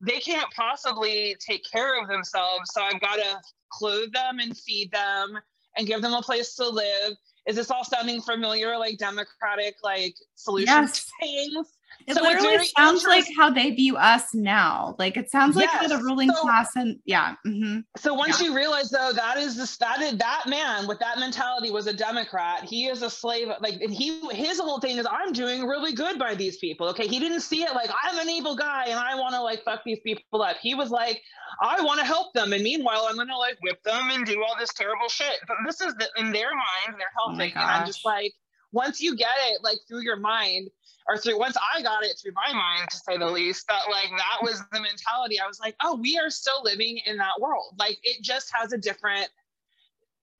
[0.00, 3.40] they can't possibly take care of themselves, so I've got to
[3.70, 5.38] clothe them and feed them
[5.76, 7.12] and give them a place to live.
[7.46, 11.10] Is this all sounding familiar, like democratic, like solution yes.
[11.20, 11.66] things?
[12.06, 14.94] It so literally sounds like how they view us now.
[14.98, 15.88] Like it sounds like yes.
[15.90, 17.34] the ruling so, class and yeah.
[17.46, 17.80] Mm-hmm.
[17.96, 18.48] So once yeah.
[18.48, 21.92] you realize though that is this that is, that man with that mentality was a
[21.92, 22.64] Democrat.
[22.64, 23.48] He is a slave.
[23.60, 26.88] Like and he his whole thing is I'm doing really good by these people.
[26.88, 29.64] Okay, he didn't see it like I'm an evil guy and I want to like
[29.64, 30.56] fuck these people up.
[30.60, 31.22] He was like
[31.60, 34.56] I want to help them and meanwhile I'm gonna like whip them and do all
[34.58, 35.38] this terrible shit.
[35.46, 38.32] But this is the, in their mind they're helping oh and I'm just like
[38.72, 40.68] once you get it like through your mind
[41.10, 44.10] or through once I got it through my mind, to say the least, that like
[44.10, 45.40] that was the mentality.
[45.40, 47.74] I was like, oh, we are still living in that world.
[47.78, 49.28] Like it just has a different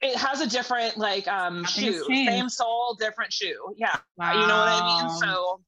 [0.01, 2.05] it has a different like um shoe.
[2.05, 3.75] Same soul, different shoe.
[3.77, 3.97] Yeah.
[4.17, 4.33] Wow.
[4.33, 5.11] You know what I mean?
[5.19, 5.61] So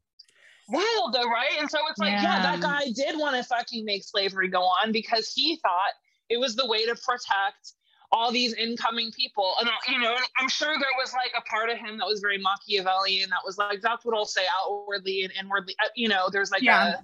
[0.69, 1.57] wild though, right?
[1.59, 2.23] And so it's like, yeah.
[2.23, 5.93] yeah, that guy did want to fucking make slavery go on because he thought
[6.31, 7.73] it was the way to protect
[8.13, 9.55] all these incoming people.
[9.59, 12.39] And, you know, I'm sure there was like a part of him that was very
[12.39, 15.75] Machiavellian that was like, that's what I'll say outwardly and inwardly.
[15.83, 16.93] Uh, you know, there's like yeah.
[16.93, 16.97] a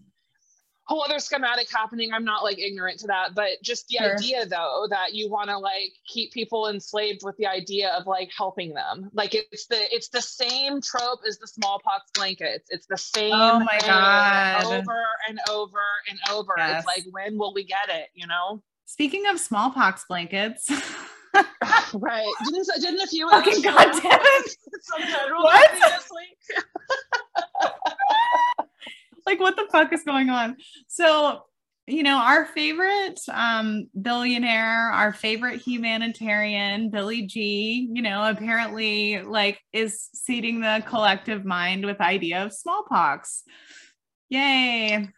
[0.85, 2.13] whole other schematic happening.
[2.13, 4.17] I'm not like ignorant to that, but just the sure.
[4.17, 8.31] idea though that you want to like keep people enslaved with the idea of like
[8.37, 9.11] helping them.
[9.15, 12.69] Like it's the it's the same trope as the smallpox blankets.
[12.69, 15.81] It's the same oh my god over and over
[16.11, 16.53] and over.
[16.59, 16.79] Yes.
[16.79, 18.63] It's like when will we get it, you know?
[18.89, 20.67] Speaking of smallpox blankets.
[21.93, 22.33] right.
[22.47, 24.57] Didn't, didn't a few fucking goddamn it.
[25.37, 25.71] what?
[25.73, 26.65] this week?
[29.27, 30.57] like what the fuck is going on?
[30.87, 31.43] So,
[31.87, 39.61] you know, our favorite um billionaire, our favorite humanitarian, Billy G, you know, apparently like
[39.75, 43.43] is seeding the collective mind with idea of smallpox.
[44.31, 45.11] Yay.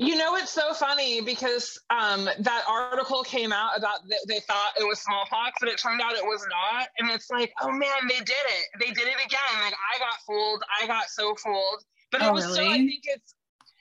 [0.00, 4.72] You know, it's so funny because um, that article came out about th- they thought
[4.80, 6.88] it was smallpox, but it turned out it was not.
[6.98, 8.66] And it's like, oh man, they did it.
[8.78, 9.60] They did it again.
[9.62, 10.62] Like I got fooled.
[10.80, 11.84] I got so fooled.
[12.10, 12.54] But it oh, was really?
[12.54, 13.34] still, I think it's,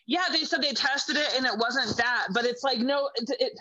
[0.08, 2.28] yeah, they said they tested it and it wasn't that.
[2.34, 3.54] But it's like, no, it, it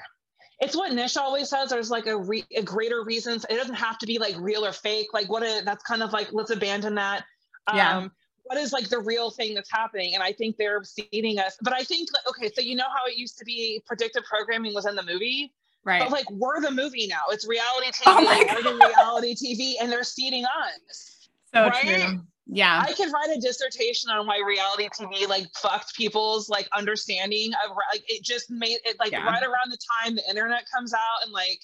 [0.59, 1.71] it's what Nish always says.
[1.71, 3.47] There's like a, re- a greater reasons.
[3.49, 5.15] It doesn't have to be like real or fake.
[5.15, 5.45] Like what?
[5.45, 7.25] A, that's kind of like let's abandon that.
[7.73, 8.09] Yeah.
[8.49, 11.73] What is like the real thing that's happening and i think they're seeding us but
[11.73, 14.95] i think okay so you know how it used to be predictive programming was in
[14.95, 15.53] the movie?
[15.85, 16.03] Right.
[16.03, 17.23] But like we're the movie now.
[17.31, 21.29] It's reality tv oh we're the reality tv and they're seeding us.
[21.55, 22.07] So right?
[22.07, 22.21] true.
[22.47, 22.83] Yeah.
[22.85, 27.77] I could write a dissertation on why reality tv like fucked people's like understanding of
[27.93, 29.25] like it just made it like yeah.
[29.25, 31.61] right around the time the internet comes out and like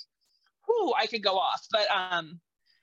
[0.68, 2.40] whoo i could go off but um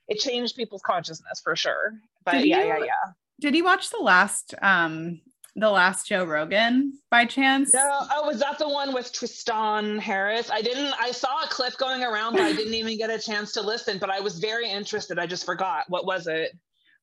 [0.08, 1.94] it changed people's consciousness for sure.
[2.24, 3.12] But yeah you, yeah yeah
[3.42, 5.20] did you watch the last um
[5.54, 7.74] the last Joe Rogan by chance?
[7.74, 10.50] No, oh, was that the one with Tristan Harris?
[10.50, 13.52] I didn't I saw a clip going around, but I didn't even get a chance
[13.52, 15.18] to listen, but I was very interested.
[15.18, 15.84] I just forgot.
[15.88, 16.56] What was it?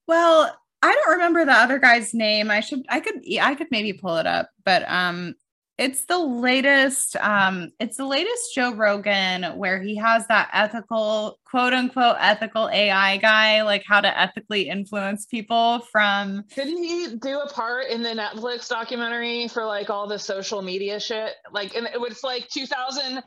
[0.07, 2.49] Well, I don't remember the other guy's name.
[2.49, 5.35] I should I could I could maybe pull it up, but um
[5.79, 11.73] it's the latest um it's the latest joe rogan where he has that ethical quote
[11.73, 17.49] unquote ethical ai guy like how to ethically influence people from didn't he do a
[17.49, 21.33] part in the netflix documentary for like all the social media shit?
[21.51, 23.23] Like and it was like 2019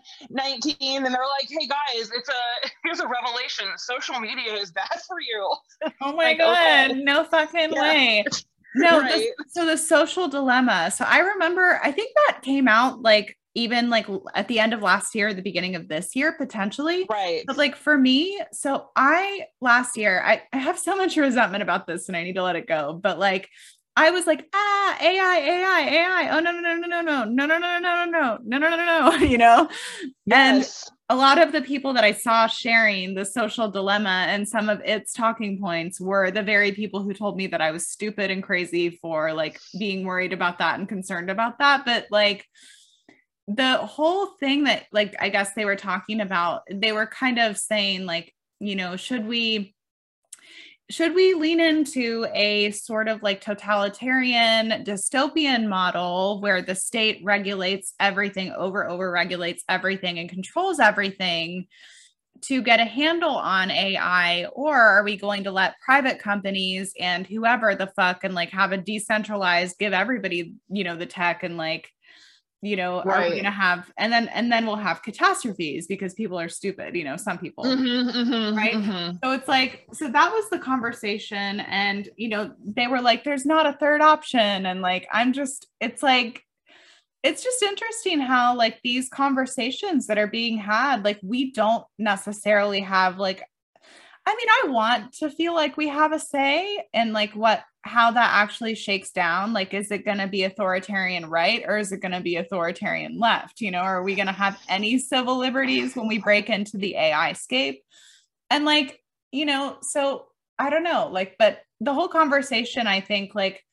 [0.81, 3.67] and they're like hey guys it's a here's a revelation.
[3.77, 5.55] Social media is bad for you.
[6.03, 6.91] Oh my like, god.
[6.91, 7.03] Okay.
[7.03, 7.83] no fucking yeah.
[7.83, 8.25] way
[8.75, 9.29] no right.
[9.39, 10.91] the, so the social dilemma.
[10.91, 14.81] So i remember i think that came out like even like at the end of
[14.81, 17.07] last year the beginning of this year potentially.
[17.11, 17.45] Right.
[17.47, 21.87] But like for me so i last year I, I have so much resentment about
[21.87, 22.99] this and i need to let it go.
[23.01, 23.49] But like
[23.95, 26.37] I was like, ah, AI, AI, AI.
[26.37, 28.59] Oh no, no, no, no, no, no, no, no, no, no, no, no, no, no,
[28.59, 29.69] no, no, no, you know?
[30.25, 30.89] Yes.
[30.89, 34.71] And a lot of the people that I saw sharing the social dilemma and some
[34.71, 38.31] of its talking points were the very people who told me that I was stupid
[38.31, 41.85] and crazy for like being worried about that and concerned about that.
[41.85, 42.47] But like
[43.47, 47.59] the whole thing that like I guess they were talking about, they were kind of
[47.59, 49.75] saying like, you know, should we
[50.93, 57.95] should we lean into a sort of like totalitarian dystopian model where the state regulates
[57.99, 61.67] everything over over regulates everything and controls everything
[62.43, 67.27] to get a handle on AI or are we going to let private companies and
[67.27, 71.57] whoever the fuck and like have a decentralized give everybody you know the tech and
[71.57, 71.89] like
[72.63, 73.19] you know right.
[73.19, 76.49] are we going to have and then and then we'll have catastrophes because people are
[76.49, 79.17] stupid you know some people mm-hmm, mm-hmm, right mm-hmm.
[79.23, 83.45] so it's like so that was the conversation and you know they were like there's
[83.45, 86.45] not a third option and like i'm just it's like
[87.25, 92.81] it's just interesting how like these conversations that are being had like we don't necessarily
[92.81, 93.43] have like
[94.25, 98.13] I mean, I want to feel like we have a say in like what how
[98.13, 99.53] that actually shakes down.
[99.53, 103.19] Like, is it going to be authoritarian right or is it going to be authoritarian
[103.19, 103.61] left?
[103.61, 106.95] You know, are we going to have any civil liberties when we break into the
[106.95, 107.83] AI scape?
[108.51, 109.01] And like,
[109.33, 110.27] you know, so
[110.59, 113.65] I don't know, like, but the whole conversation, I think, like,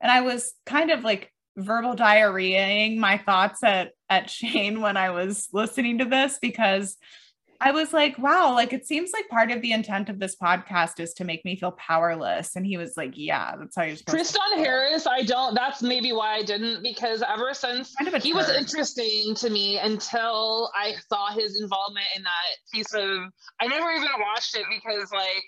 [0.00, 5.10] and I was kind of like verbal diarrheaing my thoughts at at Shane when I
[5.10, 6.96] was listening to this because
[7.60, 11.00] I was like, wow, like it seems like part of the intent of this podcast
[11.00, 12.54] is to make me feel powerless.
[12.54, 16.12] And he was like, yeah, that's how you're supposed Tristan Harris, I don't, that's maybe
[16.12, 20.94] why I didn't, because ever since kind of he was interesting to me until I
[21.08, 22.30] saw his involvement in that
[22.72, 25.42] piece of, I never even watched it because like,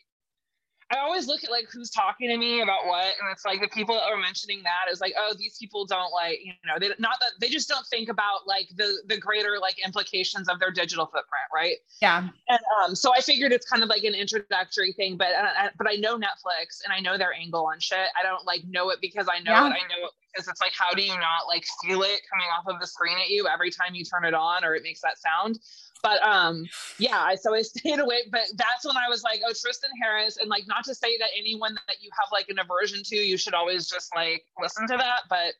[0.90, 3.68] I always look at like who's talking to me about what, and it's like the
[3.68, 6.88] people that are mentioning that is like, oh, these people don't like, you know, they
[6.98, 10.70] not that they just don't think about like the the greater like implications of their
[10.70, 11.76] digital footprint, right?
[12.02, 12.28] Yeah.
[12.48, 15.88] And um, so I figured it's kind of like an introductory thing, but uh, but
[15.88, 18.08] I know Netflix and I know their angle on shit.
[18.18, 19.66] I don't like know it because I know yeah.
[19.66, 19.72] it.
[19.72, 22.66] I know it because it's like, how do you not like feel it coming off
[22.66, 25.18] of the screen at you every time you turn it on or it makes that
[25.18, 25.58] sound?
[26.02, 26.66] But um,
[26.98, 28.22] yeah, so I stayed away.
[28.30, 31.28] But that's when I was like, oh, Tristan Harris, and like not to say that
[31.38, 34.96] anyone that you have like an aversion to, you should always just like listen to
[34.96, 35.22] that.
[35.28, 35.54] But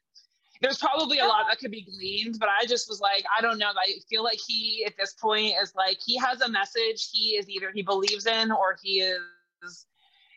[0.61, 3.59] there's probably a lot that could be gleaned, but I just was like, I don't
[3.59, 3.71] know.
[3.71, 7.49] I feel like he at this point is like he has a message he is
[7.49, 9.87] either he believes in or he is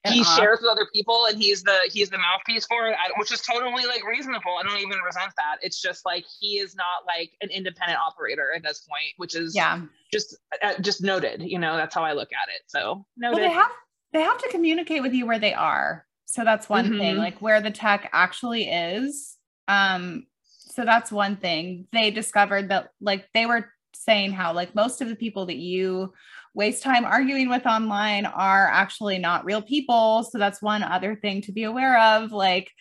[0.06, 0.38] he uh-huh.
[0.38, 3.86] shares with other people and he's the he's the mouthpiece for it which is totally
[3.86, 4.58] like reasonable.
[4.60, 5.58] I don't even resent that.
[5.62, 9.56] It's just like he is not like an independent operator at this point which is
[9.56, 9.82] yeah.
[10.12, 12.64] just uh, just noted you know that's how i look at it.
[12.68, 13.40] So noted.
[13.40, 13.72] Well, they have
[14.12, 16.06] they have to communicate with you where they are.
[16.26, 16.98] So that's one mm-hmm.
[16.98, 19.38] thing like where the tech actually is.
[19.68, 21.88] Um so that's one thing.
[21.94, 26.14] They discovered that like they were saying how like most of the people that you
[26.54, 30.24] waste time arguing with online are actually not real people.
[30.32, 32.32] So that's one other thing to be aware of.
[32.32, 32.72] Like,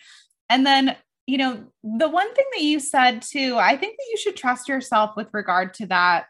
[0.49, 0.95] and then,
[1.25, 4.67] you know, the one thing that you said too, I think that you should trust
[4.67, 6.25] yourself with regard to that.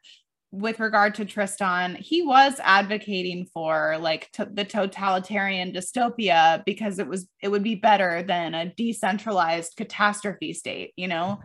[0.56, 7.08] With regard to Tristan, he was advocating for like to the totalitarian dystopia because it
[7.08, 11.39] was it would be better than a decentralized catastrophe state, you know.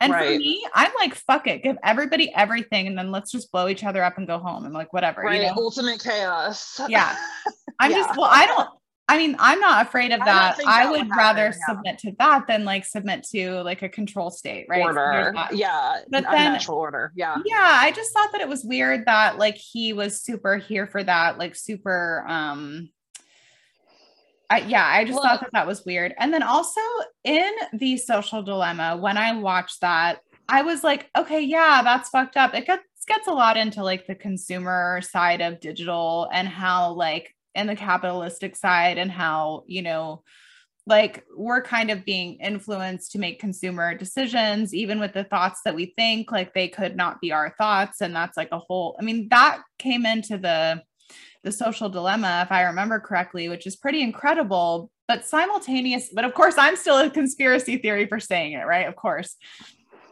[0.00, 0.32] And right.
[0.32, 3.84] for me, I'm like, fuck it, give everybody everything, and then let's just blow each
[3.84, 4.64] other up and go home.
[4.64, 5.22] I'm like, whatever.
[5.22, 5.42] Right.
[5.42, 5.54] You know?
[5.56, 6.80] Ultimate chaos.
[6.88, 7.14] Yeah.
[7.80, 7.96] I'm yeah.
[7.98, 8.68] just, well, I don't,
[9.10, 10.56] I mean, I'm not afraid of that.
[10.64, 11.74] I, I would rather happen, yeah.
[11.74, 14.82] submit to that than like submit to like a control state, right?
[14.82, 15.34] Order.
[15.52, 15.96] yeah.
[16.08, 17.12] But then natural order.
[17.16, 17.38] Yeah.
[17.44, 17.58] Yeah.
[17.58, 21.38] I just thought that it was weird that like he was super here for that,
[21.38, 22.88] like super um
[24.50, 26.12] I, yeah, I just thought that that was weird.
[26.18, 26.80] And then also
[27.22, 32.36] in the social dilemma, when I watched that, I was like, okay, yeah, that's fucked
[32.36, 32.54] up.
[32.54, 37.34] It gets gets a lot into like the consumer side of digital and how like
[37.54, 40.22] and the capitalistic side and how you know
[40.86, 45.74] like we're kind of being influenced to make consumer decisions even with the thoughts that
[45.74, 49.02] we think like they could not be our thoughts and that's like a whole i
[49.02, 50.80] mean that came into the
[51.42, 56.10] the social dilemma, if I remember correctly, which is pretty incredible, but simultaneous.
[56.12, 58.86] But of course, I'm still a conspiracy theory for saying it, right?
[58.86, 59.36] Of course,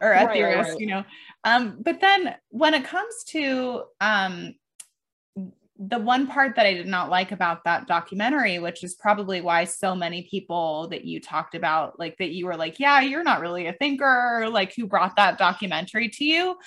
[0.01, 0.79] or a right, theorist, right.
[0.79, 1.03] you know.
[1.43, 4.55] Um, but then when it comes to um,
[5.77, 9.63] the one part that I did not like about that documentary, which is probably why
[9.63, 13.39] so many people that you talked about, like that you were like, yeah, you're not
[13.39, 16.57] really a thinker, like who brought that documentary to you.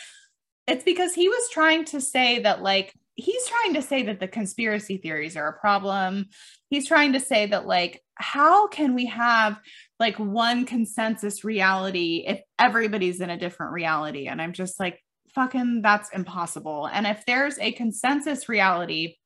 [0.67, 4.29] It's because he was trying to say that, like, he's trying to say that the
[4.29, 6.27] conspiracy theories are a problem.
[6.69, 9.59] He's trying to say that, like, how can we have
[9.99, 14.29] like one consensus reality if everybody's in a different reality?
[14.29, 15.03] And I'm just like,
[15.35, 16.89] fucking, that's impossible.
[16.93, 19.17] And if there's a consensus reality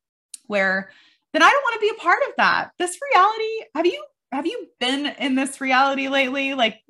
[0.45, 0.91] where,
[1.33, 2.71] then I don't want to be a part of that.
[2.79, 6.53] This reality, have you have you been in this reality lately?
[6.53, 6.81] Like,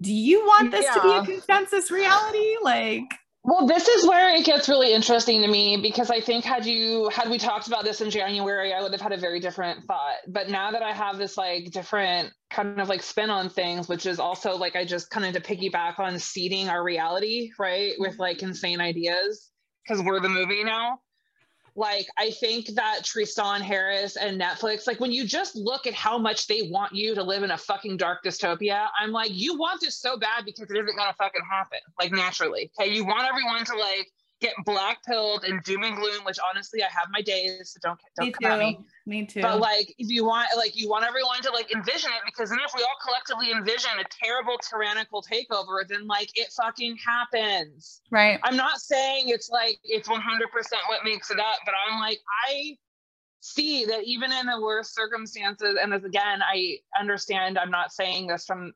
[0.00, 0.94] do you want this yeah.
[0.94, 2.56] to be a consensus reality?
[2.62, 3.04] Like,
[3.46, 7.10] Well, this is where it gets really interesting to me because I think had you
[7.10, 10.16] had we talked about this in January, I would have had a very different thought.
[10.26, 14.06] But now that I have this like different kind of like spin on things, which
[14.06, 17.92] is also like I just kind of to piggyback on seeding our reality, right?
[17.98, 19.50] With like insane ideas
[19.86, 21.00] because we're the movie now
[21.76, 26.16] like i think that tristan harris and netflix like when you just look at how
[26.16, 29.80] much they want you to live in a fucking dark dystopia i'm like you want
[29.80, 32.90] this so bad because it isn't gonna fucking happen like naturally okay?
[32.90, 34.08] You want everyone to like
[34.44, 37.98] get black pilled and doom and gloom, which honestly I have my days, so don't
[38.16, 38.52] don't me come too.
[38.52, 38.78] at me.
[39.06, 39.42] Me too.
[39.42, 42.58] But like if you want like you want everyone to like envision it because then
[42.64, 48.02] if we all collectively envision a terrible tyrannical takeover, then like it fucking happens.
[48.10, 48.38] Right.
[48.42, 50.18] I'm not saying it's like it's 100%
[50.88, 52.76] what makes it up, but I'm like I
[53.40, 58.26] see that even in the worst circumstances and as again I understand I'm not saying
[58.26, 58.72] this from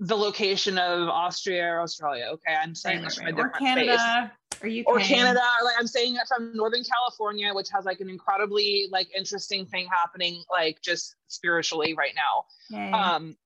[0.00, 2.26] the location of Austria or Australia.
[2.32, 3.28] Okay, I'm saying right, this right.
[3.28, 4.62] from a different or Canada, space.
[4.62, 5.40] or UK, or Canada.
[5.40, 9.66] Or like I'm saying it from Northern California, which has like an incredibly like interesting
[9.66, 12.76] thing happening, like just spiritually right now.
[12.76, 12.90] Yay.
[12.92, 13.36] Um,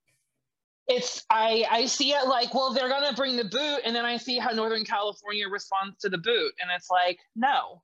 [0.89, 4.17] it's I I see it like well they're gonna bring the boot, and then I
[4.17, 7.83] see how Northern California responds to the boot, and it's like no,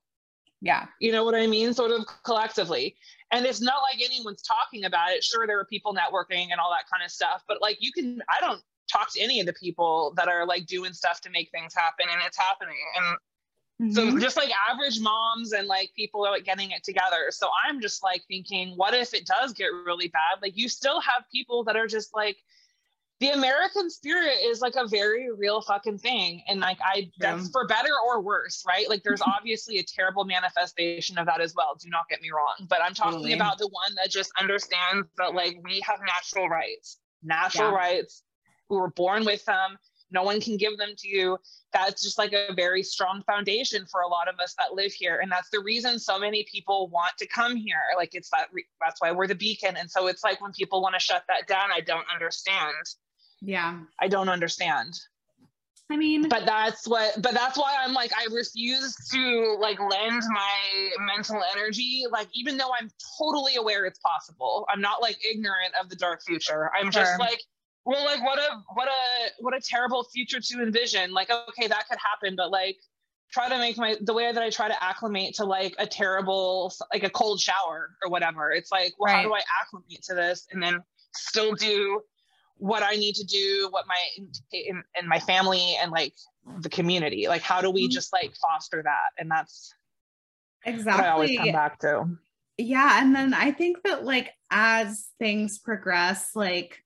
[0.61, 0.87] yeah.
[0.99, 1.73] You know what I mean?
[1.73, 2.95] Sort of collectively.
[3.31, 5.23] And it's not like anyone's talking about it.
[5.23, 8.21] Sure, there are people networking and all that kind of stuff, but like you can,
[8.29, 8.61] I don't
[8.91, 12.07] talk to any of the people that are like doing stuff to make things happen
[12.11, 12.75] and it's happening.
[12.97, 14.13] And mm-hmm.
[14.13, 17.27] so just like average moms and like people are like getting it together.
[17.29, 20.41] So I'm just like thinking, what if it does get really bad?
[20.41, 22.37] Like you still have people that are just like,
[23.19, 26.41] the American spirit is like a very real fucking thing.
[26.47, 28.87] And like I that's for better or worse, right?
[28.89, 31.75] Like there's obviously a terrible manifestation of that as well.
[31.79, 32.67] Do not get me wrong.
[32.69, 33.33] But I'm talking totally.
[33.33, 36.97] about the one that just understands that like we have natural rights.
[37.21, 37.75] Natural yeah.
[37.75, 38.23] rights.
[38.69, 39.77] We were born with them.
[40.11, 41.37] No one can give them to you.
[41.73, 45.19] That's just like a very strong foundation for a lot of us that live here.
[45.21, 47.75] And that's the reason so many people want to come here.
[47.95, 49.75] Like it's that re- that's why we're the beacon.
[49.77, 52.73] And so it's like when people want to shut that down, I don't understand
[53.41, 53.79] yeah.
[53.99, 54.99] I don't understand.
[55.91, 60.21] I mean, but that's what, but that's why I'm like, I refuse to like lend
[60.29, 62.03] my mental energy.
[62.11, 66.21] Like, even though I'm totally aware it's possible, I'm not like ignorant of the dark
[66.21, 66.69] future.
[66.75, 67.01] I'm sure.
[67.01, 67.41] just like,
[67.85, 71.11] well, like what a, what a, what a terrible future to envision.
[71.11, 72.77] Like, okay, that could happen, but like,
[73.31, 76.73] try to make my the way that I try to acclimate to like a terrible
[76.91, 78.51] like a cold shower or whatever.
[78.51, 79.23] It's like, well, right.
[79.23, 80.81] how do I acclimate to this and then
[81.13, 82.01] still do
[82.59, 86.13] what I need to do, what my in, in my family and like
[86.59, 87.27] the community.
[87.27, 87.91] Like, how do we mm-hmm.
[87.91, 89.09] just like foster that?
[89.17, 89.73] And that's
[90.65, 92.17] exactly I always come back to.
[92.57, 96.77] Yeah, and then I think that like as things progress, like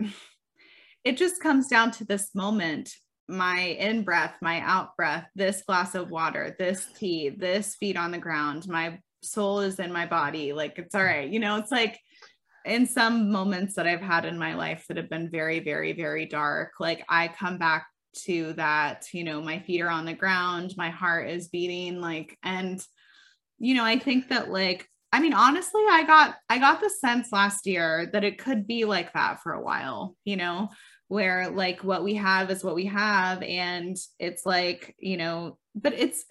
[1.04, 2.94] it just comes down to this moment
[3.30, 8.10] my in breath, my out breath, this glass of water, this tea, this feet on
[8.10, 10.52] the ground, my soul is in my body.
[10.52, 11.30] Like it's all right.
[11.30, 12.00] You know, it's like
[12.64, 16.26] in some moments that I've had in my life that have been very, very, very
[16.26, 17.86] dark, like I come back
[18.24, 22.36] to that, you know, my feet are on the ground, my heart is beating, like,
[22.42, 22.84] and,
[23.58, 27.28] you know, I think that, like, I mean, honestly, I got, I got the sense
[27.32, 30.68] last year that it could be like that for a while, you know,
[31.08, 33.42] where like what we have is what we have.
[33.42, 36.24] And it's like, you know, but it's,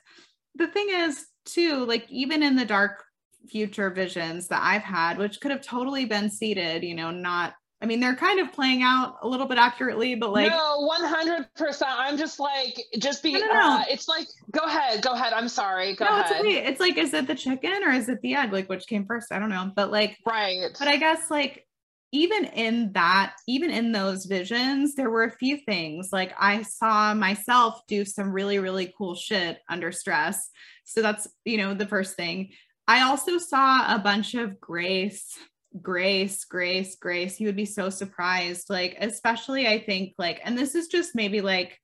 [0.55, 3.03] the thing is, too, like, even in the dark
[3.47, 7.85] future visions that I've had, which could have totally been seeded, you know, not I
[7.85, 11.47] mean, they're kind of playing out a little bit accurately, but like no, one hundred
[11.55, 11.91] percent.
[11.95, 13.33] I'm just like, just be.
[13.33, 13.77] No, no, no.
[13.77, 15.31] Uh, it's like, go ahead, go ahead.
[15.31, 15.95] I'm sorry.
[15.95, 16.31] Go no, ahead.
[16.31, 16.65] It's, okay.
[16.65, 18.51] it's like, is it the chicken or is it the egg?
[18.51, 19.31] Like, which came first?
[19.31, 19.71] I don't know.
[19.73, 20.75] But like, right.
[20.77, 21.65] But I guess like,
[22.11, 26.09] even in that, even in those visions, there were a few things.
[26.11, 30.49] Like, I saw myself do some really, really cool shit under stress.
[30.83, 32.49] So that's you know the first thing.
[32.89, 35.37] I also saw a bunch of grace,
[35.79, 37.39] grace, grace, grace.
[37.39, 38.68] You would be so surprised.
[38.68, 41.80] Like, especially, I think, like, and this is just maybe like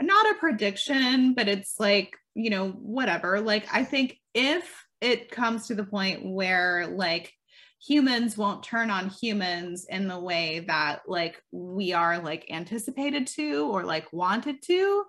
[0.00, 3.40] not a prediction, but it's like, you know, whatever.
[3.40, 7.32] Like, I think if it comes to the point where, like,
[7.80, 13.70] humans won't turn on humans in the way that like we are like anticipated to
[13.70, 15.04] or like wanted to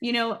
[0.00, 0.40] you know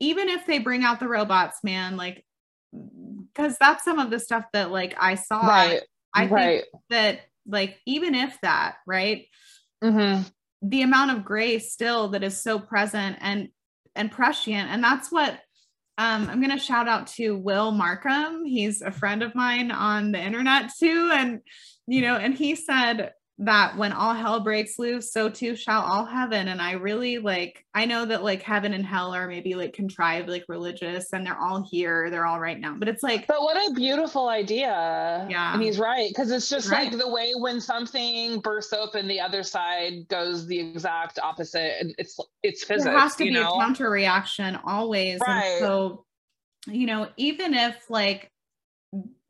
[0.00, 2.24] even if they bring out the robots man like
[2.72, 5.46] because that's some of the stuff that like I saw.
[5.46, 5.82] Right.
[6.14, 6.62] I right.
[6.62, 9.26] think that like even if that right,
[9.82, 10.22] mm-hmm.
[10.62, 13.48] the amount of grace still that is so present and
[13.94, 15.38] and prescient, and that's what
[15.98, 18.44] um, I'm going to shout out to Will Markham.
[18.44, 21.40] He's a friend of mine on the internet too, and
[21.86, 26.04] you know, and he said that when all hell breaks loose, so too shall all
[26.04, 26.48] heaven.
[26.48, 30.28] And I really like, I know that like heaven and hell are maybe like contrived,
[30.28, 32.76] like religious, and they're all here, they're all right now.
[32.78, 35.26] But it's like, but what a beautiful idea.
[35.28, 35.54] Yeah.
[35.54, 36.08] And he's right.
[36.10, 36.90] Because it's just right.
[36.90, 41.80] like the way when something bursts open, the other side goes the exact opposite.
[41.80, 42.84] And it's, it's physics.
[42.84, 43.54] There has to be know?
[43.54, 45.20] a counter reaction always.
[45.26, 45.44] Right.
[45.44, 46.04] And so,
[46.66, 48.30] you know, even if like,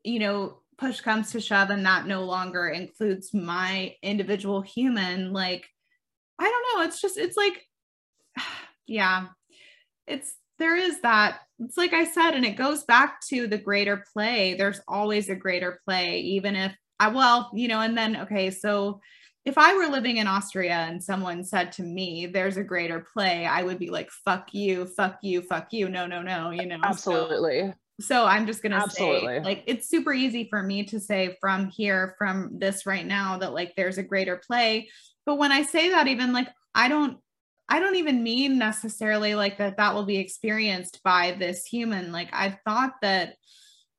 [0.03, 5.67] you know, push comes to shove and that no longer includes my individual human like
[6.39, 7.63] i don't know it's just it's like
[8.87, 9.27] yeah.
[10.07, 14.03] It's there is that it's like i said and it goes back to the greater
[14.13, 14.53] play.
[14.53, 19.01] There's always a greater play even if i well you know and then okay so
[19.45, 23.45] if i were living in austria and someone said to me there's a greater play
[23.47, 25.89] i would be like fuck you fuck you fuck you.
[25.89, 27.61] No no no you know absolutely.
[27.61, 29.37] so, so i'm just gonna Absolutely.
[29.37, 33.37] say like it's super easy for me to say from here from this right now
[33.37, 34.89] that like there's a greater play
[35.25, 37.17] but when i say that even like i don't
[37.69, 42.29] i don't even mean necessarily like that that will be experienced by this human like
[42.33, 43.35] i've thought that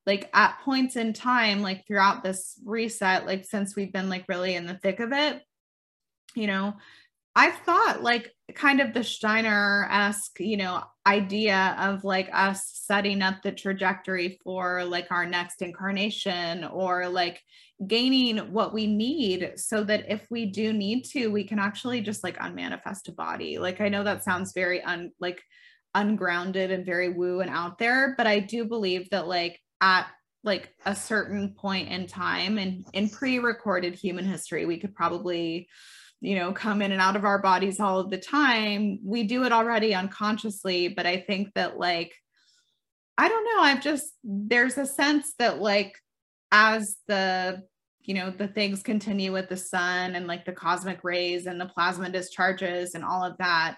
[0.06, 4.54] like at points in time like throughout this reset like since we've been like really
[4.54, 5.40] in the thick of it
[6.34, 6.74] you know
[7.34, 13.22] I've thought like kind of the Steiner esque, you know, idea of like us setting
[13.22, 17.40] up the trajectory for like our next incarnation or like
[17.86, 22.22] gaining what we need so that if we do need to, we can actually just
[22.22, 23.58] like unmanifest a body.
[23.58, 25.42] Like I know that sounds very un like
[25.94, 30.06] ungrounded and very woo and out there, but I do believe that like at
[30.42, 35.68] like a certain point in time and in pre-recorded human history, we could probably
[36.24, 39.44] you know come in and out of our bodies all of the time we do
[39.44, 42.12] it already unconsciously but i think that like
[43.18, 45.94] i don't know i've just there's a sense that like
[46.50, 47.62] as the
[48.00, 51.66] you know the things continue with the sun and like the cosmic rays and the
[51.66, 53.76] plasma discharges and all of that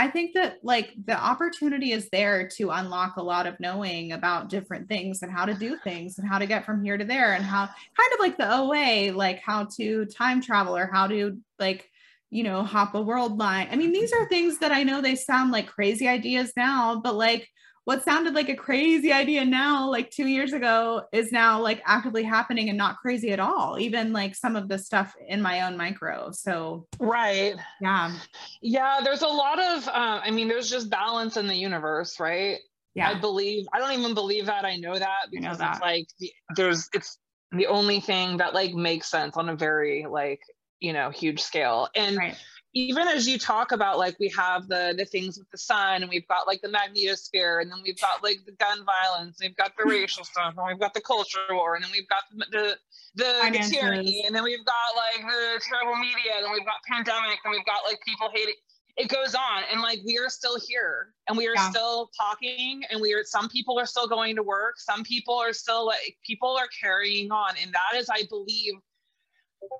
[0.00, 4.48] I think that like the opportunity is there to unlock a lot of knowing about
[4.48, 7.34] different things and how to do things and how to get from here to there
[7.34, 11.38] and how kind of like the OA, like how to time travel or how to
[11.58, 11.86] like,
[12.30, 13.68] you know, hop a world line.
[13.70, 17.14] I mean, these are things that I know they sound like crazy ideas now, but
[17.14, 17.46] like
[17.84, 22.22] what sounded like a crazy idea now, like two years ago, is now like actively
[22.22, 23.78] happening and not crazy at all.
[23.78, 26.30] Even like some of the stuff in my own micro.
[26.30, 27.54] So, right.
[27.80, 28.16] Yeah.
[28.60, 29.00] Yeah.
[29.02, 32.58] There's a lot of, uh, I mean, there's just balance in the universe, right?
[32.94, 33.10] Yeah.
[33.10, 34.64] I believe, I don't even believe that.
[34.64, 35.72] I know that because know that.
[35.76, 37.18] it's like, the, there's, it's
[37.52, 40.40] the only thing that like makes sense on a very like,
[40.80, 41.88] you know, huge scale.
[41.94, 42.36] And, right
[42.72, 46.10] even as you talk about like we have the the things with the sun and
[46.10, 49.72] we've got like the magnetosphere and then we've got like the gun violence we've got
[49.76, 52.76] the racial stuff and we've got the culture war and then we've got the the,
[53.16, 57.38] the, the tyranny and then we've got like the terrible media and we've got pandemic
[57.44, 58.54] and we've got like people hating
[58.96, 61.70] it goes on and like we are still here and we are yeah.
[61.70, 65.52] still talking and we are some people are still going to work some people are
[65.52, 68.74] still like people are carrying on and that is i believe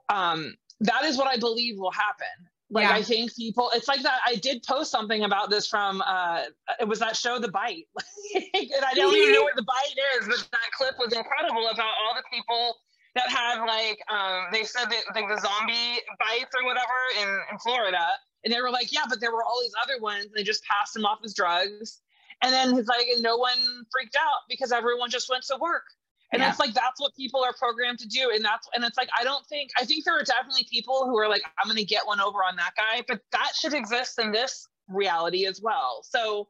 [0.09, 2.95] um that is what i believe will happen like yeah.
[2.95, 4.21] I think people, it's like that.
[4.27, 6.45] I did post something about this from uh
[6.81, 7.87] it was that show The Bite.
[8.35, 11.93] and I don't even know what The Bite is, but that clip was incredible about
[12.03, 12.77] all the people
[13.17, 17.59] that had like um they said that like the zombie bites or whatever in, in
[17.59, 18.07] Florida.
[18.45, 20.65] And they were like, yeah, but there were all these other ones, and they just
[20.65, 22.01] passed them off as drugs.
[22.43, 25.85] And then it's like, and no one freaked out because everyone just went to work
[26.33, 26.49] and yeah.
[26.49, 29.25] it's like that's what people are programmed to do and that's and it's like i
[29.25, 32.21] don't think i think there are definitely people who are like i'm gonna get one
[32.21, 36.49] over on that guy but that should exist in this reality as well so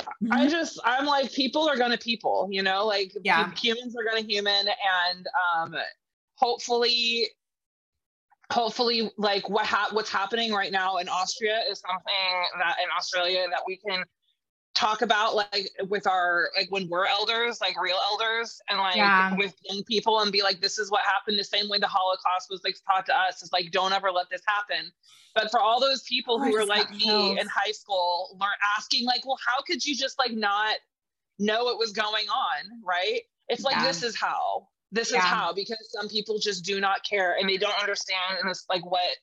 [0.00, 0.32] mm-hmm.
[0.32, 3.50] i just i'm like people are gonna people you know like yeah.
[3.54, 4.66] humans are gonna human
[5.12, 5.74] and um
[6.36, 7.26] hopefully
[8.52, 13.46] hopefully like what ha- what's happening right now in austria is something that in australia
[13.48, 14.02] that we can
[14.74, 19.34] talk about like with our like when we're elders like real elders and like yeah.
[19.36, 22.48] with young people and be like this is what happened the same way the holocaust
[22.48, 24.90] was like taught to us is like don't ever let this happen
[25.34, 29.04] but for all those people oh, who were like me in high school learn asking
[29.04, 30.76] like well how could you just like not
[31.38, 33.86] know what was going on right it's like yeah.
[33.86, 35.18] this is how this yeah.
[35.18, 38.66] is how because some people just do not care and they don't understand and it's
[38.68, 39.16] like what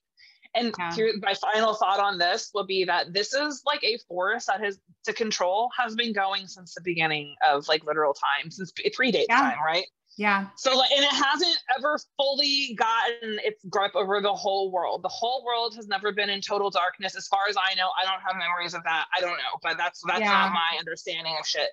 [0.57, 0.93] and yeah.
[0.93, 4.59] here, my final thought on this will be that this is like a force that
[4.59, 8.95] has to control has been going since the beginning of like literal time, since it
[8.95, 9.41] predates yeah.
[9.41, 9.85] time, right?
[10.17, 10.47] Yeah.
[10.55, 15.03] So like, and it hasn't ever fully gotten its grip over the whole world.
[15.03, 17.89] The whole world has never been in total darkness, as far as I know.
[18.01, 19.05] I don't have memories of that.
[19.15, 20.31] I don't know, but that's that's yeah.
[20.31, 21.69] not my understanding of shit.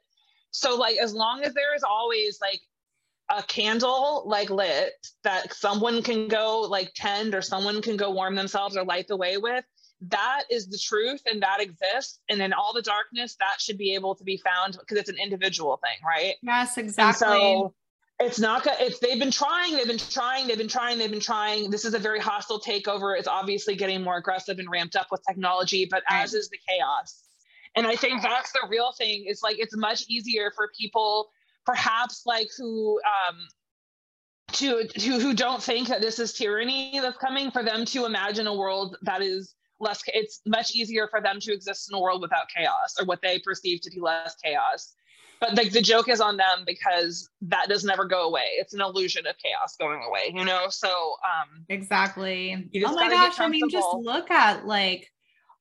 [0.51, 2.61] So like, as long as there is always like
[3.30, 4.92] a candle like lit
[5.22, 9.16] that someone can go like tend or someone can go warm themselves or light the
[9.16, 9.64] way with
[10.10, 12.20] that is the truth and that exists.
[12.28, 15.16] And in all the darkness that should be able to be found because it's an
[15.22, 16.34] individual thing right?
[16.42, 17.74] Yes exactly and so
[18.20, 21.70] it's not it's they've been trying they've been trying they've been trying they've been trying.
[21.70, 23.18] This is a very hostile takeover.
[23.18, 26.22] It's obviously getting more aggressive and ramped up with technology but right.
[26.22, 27.22] as is the chaos.
[27.76, 29.24] And i think that's the real thing.
[29.26, 31.30] It's like it's much easier for people
[31.64, 33.36] perhaps like who um
[34.52, 38.46] to, to who don't think that this is tyranny that's coming for them to imagine
[38.46, 42.22] a world that is less it's much easier for them to exist in a world
[42.22, 44.94] without chaos or what they perceive to be less chaos.
[45.40, 48.46] But like the joke is on them because that does never go away.
[48.56, 50.68] It's an illusion of chaos going away you know?
[50.68, 52.70] So um exactly.
[52.84, 55.10] oh my gosh i mean just look at like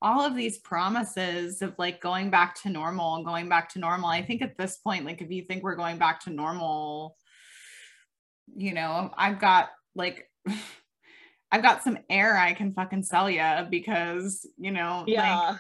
[0.04, 4.10] all of these promises of like going back to normal and going back to normal
[4.10, 7.18] i think at this point like if you think we're going back to normal
[8.56, 10.30] you know i've got like
[11.54, 15.50] I've got some air I can fucking sell you because, you know, yeah.
[15.52, 15.60] Like,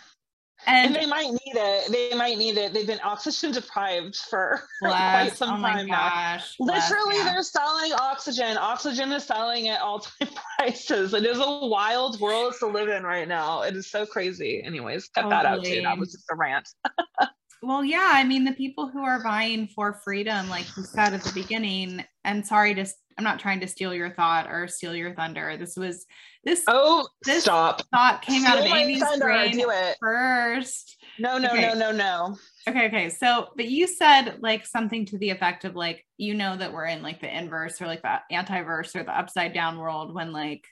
[0.67, 1.91] and, and, they might need it.
[1.91, 2.73] They might need it.
[2.73, 6.65] They've been oxygen deprived for, bless, quite some oh time gosh, now.
[6.65, 7.23] Bless, Literally, yeah.
[7.25, 8.57] they're selling oxygen.
[8.57, 11.13] Oxygen is selling at all time prices.
[11.13, 13.61] It is a wild world to live in right now.
[13.63, 14.61] It is so crazy.
[14.63, 15.43] Anyways, cut totally.
[15.43, 15.81] that out too.
[15.81, 16.69] That was just a rant.
[17.63, 18.11] well, yeah.
[18.13, 22.03] I mean, the people who are vying for freedom, like you said at the beginning,
[22.23, 22.85] and sorry to
[23.17, 25.55] I'm not trying to steal your thought or steal your thunder.
[25.57, 26.05] This was
[26.43, 26.63] this.
[26.67, 27.81] Oh, this stop!
[27.91, 29.97] Thought came steal out of Amy's thunder, brain do it.
[30.01, 30.97] first.
[31.19, 31.61] No, no, okay.
[31.61, 32.37] no, no, no.
[32.67, 33.09] Okay, okay.
[33.09, 36.85] So, but you said like something to the effect of like, you know, that we're
[36.85, 40.65] in like the inverse or like the antiverse or the upside down world when like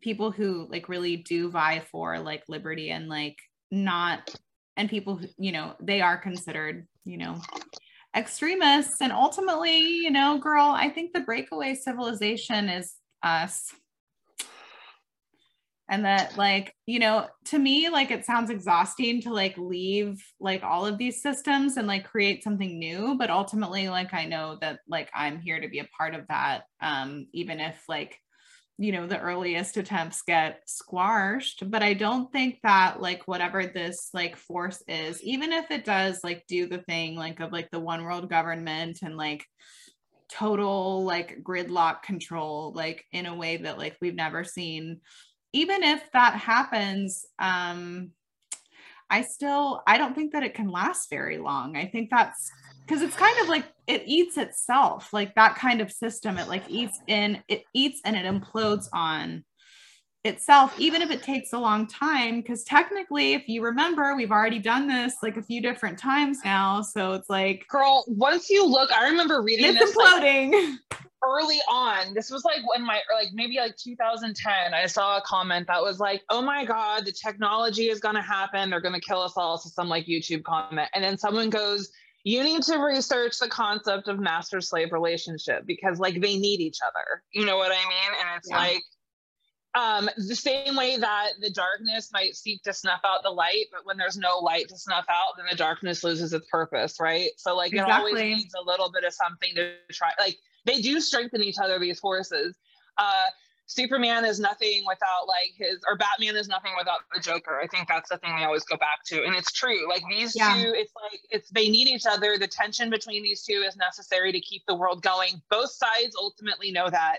[0.00, 3.36] people who like really do vie for like liberty and like
[3.70, 4.34] not
[4.76, 7.40] and people you know, they are considered, you know,
[8.16, 9.00] extremists.
[9.00, 13.74] And ultimately, you know, girl, I think the breakaway civilization is us.
[15.88, 20.64] And that, like, you know, to me, like, it sounds exhausting to like leave like
[20.64, 23.14] all of these systems and like create something new.
[23.16, 26.64] But ultimately, like, I know that like I'm here to be a part of that.
[26.80, 28.18] Um, even if like
[28.78, 34.10] you know the earliest attempts get squashed but i don't think that like whatever this
[34.12, 37.80] like force is even if it does like do the thing like of like the
[37.80, 39.44] one world government and like
[40.30, 45.00] total like gridlock control like in a way that like we've never seen
[45.52, 48.10] even if that happens um
[49.08, 51.76] i still i don't think that it can last very long.
[51.76, 52.50] I think that's
[52.86, 56.64] because it's kind of like it eats itself like that kind of system it like
[56.68, 59.44] eats in it eats and it implodes on
[60.24, 64.58] itself even if it takes a long time because technically if you remember we've already
[64.58, 68.90] done this like a few different times now so it's like girl once you look
[68.92, 70.52] i remember reading it's this imploding.
[70.52, 72.14] like, early on.
[72.14, 75.98] This was like when my like maybe like 2010 i saw a comment that was
[75.98, 79.32] like oh my god the technology is going to happen they're going to kill us
[79.36, 81.90] all so some like youtube comment and then someone goes
[82.26, 86.78] you need to research the concept of master slave relationship because like they need each
[86.84, 88.58] other you know what i mean and it's yeah.
[88.58, 88.82] like
[89.76, 93.84] um, the same way that the darkness might seek to snuff out the light, but
[93.84, 97.28] when there's no light to snuff out, then the darkness loses its purpose, right?
[97.36, 97.92] So like exactly.
[97.92, 100.12] it always needs a little bit of something to try.
[100.18, 102.56] Like they do strengthen each other, these forces.
[102.96, 103.26] Uh,
[103.66, 107.60] Superman is nothing without like his or Batman is nothing without the Joker.
[107.60, 109.24] I think that's the thing we always go back to.
[109.24, 109.88] And it's true.
[109.88, 110.54] Like these yeah.
[110.54, 112.38] two, it's like it's they need each other.
[112.38, 115.42] The tension between these two is necessary to keep the world going.
[115.50, 117.18] Both sides ultimately know that.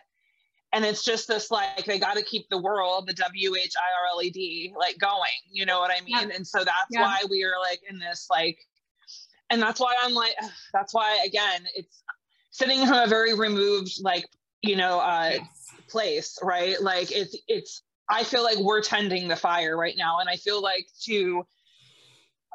[0.72, 4.02] And it's just this like they got to keep the world, the W H I
[4.02, 5.22] R L E D, like going.
[5.52, 6.30] You know what I mean?
[6.30, 6.36] Yeah.
[6.36, 7.02] And so that's yeah.
[7.02, 8.58] why we are like in this like,
[9.50, 10.36] and that's why I'm like,
[10.74, 12.04] that's why again, it's
[12.52, 14.26] sitting from a very removed like
[14.62, 15.48] you know uh yes
[15.88, 16.82] place, right?
[16.82, 20.20] Like it's it's I feel like we're tending the fire right now.
[20.20, 21.46] And I feel like to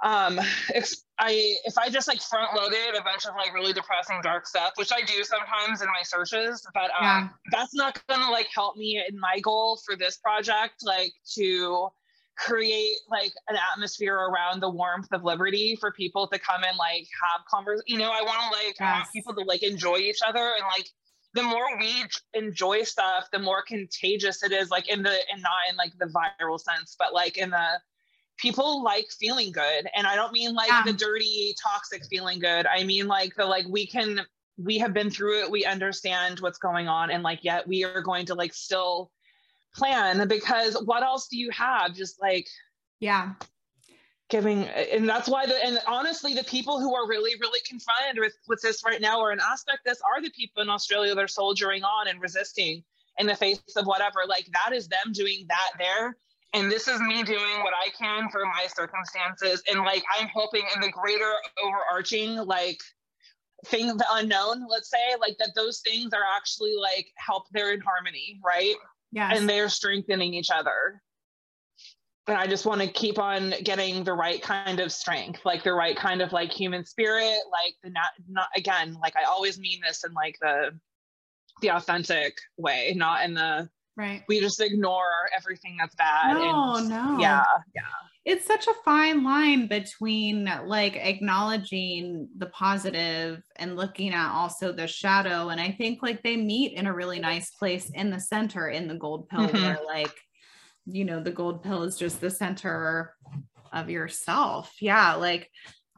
[0.03, 0.41] um
[1.19, 4.73] I if I just like front loaded a bunch of like really depressing dark stuff,
[4.77, 7.29] which I do sometimes in my searches, but um yeah.
[7.51, 11.89] that's not gonna like help me in my goal for this project, like to
[12.39, 17.07] create like an atmosphere around the warmth of liberty for people to come and like
[17.23, 17.85] have conversations.
[17.87, 18.95] You know, I want to like yes.
[18.97, 20.89] Want people to like enjoy each other and like
[21.35, 22.05] the more we
[22.35, 26.07] enjoy stuff, the more contagious it is, like in the in not in like the
[26.07, 27.81] viral sense, but like in the
[28.39, 29.87] people like feeling good.
[29.95, 30.83] And I don't mean like yeah.
[30.85, 32.67] the dirty, toxic feeling good.
[32.67, 34.21] I mean like the like we can
[34.59, 38.03] we have been through it, we understand what's going on, and like yet we are
[38.03, 39.11] going to like still
[39.75, 41.95] plan because what else do you have?
[41.95, 42.47] Just like
[43.01, 43.33] yeah
[44.33, 48.35] giving and that's why the and honestly the people who are really really confronted with
[48.49, 51.29] with this right now or an aspect this are the people in australia that are
[51.29, 52.83] soldiering on and resisting
[53.19, 54.21] in the face of whatever.
[54.27, 56.17] Like that is them doing that there.
[56.55, 59.63] And this is me doing what i can for my circumstances.
[59.71, 61.33] And like i'm hoping in the greater
[61.65, 62.81] overarching like
[63.67, 67.81] thing the unknown let's say like that those things are actually like help they're in
[67.81, 68.75] harmony right?
[69.13, 71.01] Yeah and they're strengthening each other
[72.29, 75.73] and I just want to keep on getting the right kind of strength, like the
[75.73, 79.81] right kind of like human spirit, like the not not again, like I always mean
[79.87, 80.79] this in like the
[81.63, 84.23] the authentic way, not in the right.
[84.29, 86.35] We just ignore everything that's bad.
[86.35, 87.19] No, and, no.
[87.19, 87.45] Yeah,
[87.75, 87.83] yeah.
[88.25, 94.87] It's such a fine line between like acknowledging the positive and looking at also the
[94.87, 95.49] shadow.
[95.49, 98.87] And I think like they meet in a really nice place in the center in
[98.87, 99.61] the gold pill mm-hmm.
[99.61, 100.15] where like
[100.87, 103.15] you know the gold pill is just the center
[103.73, 104.73] of yourself.
[104.81, 105.51] Yeah like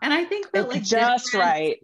[0.02, 1.78] and i think that like just right.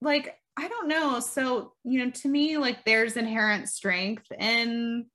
[0.00, 1.20] like i don't know.
[1.20, 5.06] So you know to me like there's inherent strength in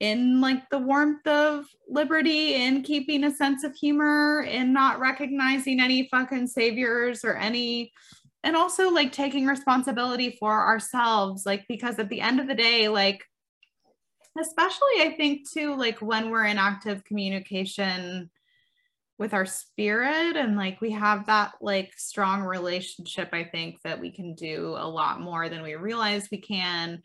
[0.00, 5.78] in like the warmth of liberty in keeping a sense of humor in not recognizing
[5.78, 7.92] any fucking saviors or any
[8.42, 12.88] and also like taking responsibility for ourselves like because at the end of the day
[12.88, 13.22] like
[14.40, 18.30] especially i think too like when we're in active communication
[19.20, 24.10] with our spirit and like we have that like strong relationship i think that we
[24.10, 27.02] can do a lot more than we realize we can.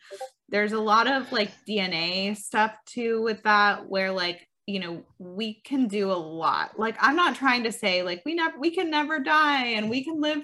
[0.47, 5.55] There's a lot of like dna stuff too with that where like you know we
[5.65, 6.79] can do a lot.
[6.79, 10.01] Like i'm not trying to say like we never we can never die and we
[10.03, 10.41] can live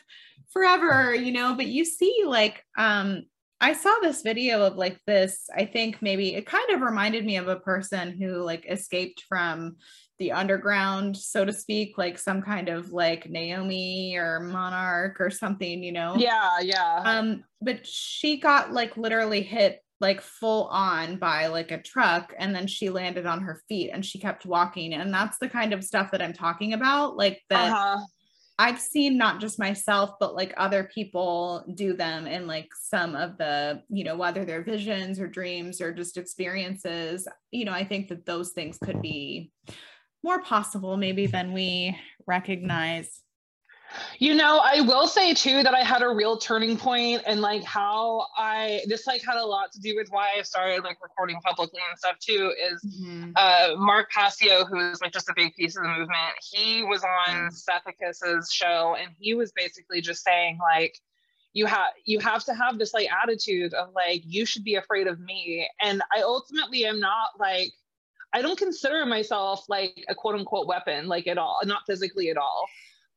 [0.52, 3.24] forever you know but you see like um
[3.62, 7.38] I saw this video of like this, I think maybe it kind of reminded me
[7.38, 9.76] of a person who like escaped from
[10.18, 15.84] the underground, so to speak, like some kind of like Naomi or monarch or something,
[15.84, 16.16] you know?
[16.18, 17.04] Yeah, yeah.
[17.06, 22.56] Um, but she got like literally hit like full on by like a truck and
[22.56, 24.94] then she landed on her feet and she kept walking.
[24.94, 27.16] And that's the kind of stuff that I'm talking about.
[27.16, 28.02] Like that uh-huh
[28.62, 33.40] I've seen not just myself, but like other people do them in like some of
[33.40, 37.28] the, you know, whether they're visions or dreams or just experiences.
[37.50, 39.52] You know, I think that those things could be
[40.24, 41.98] more possible maybe than we
[42.28, 43.22] recognize.
[44.20, 47.64] You know, I will say too that I had a real turning point and like
[47.64, 51.40] how I this like had a lot to do with why I started like recording
[51.42, 53.32] publicly and stuff too is mm-hmm.
[53.36, 57.36] uh Mark Passio, who's like just a big piece of the movement, he was on
[57.36, 57.52] mm
[58.52, 60.98] show and he was basically just saying like
[61.54, 65.08] you have you have to have this like attitude of like you should be afraid
[65.08, 65.68] of me.
[65.82, 67.72] And I ultimately am not like
[68.34, 72.38] I don't consider myself like a quote unquote weapon, like at all, not physically at
[72.38, 72.66] all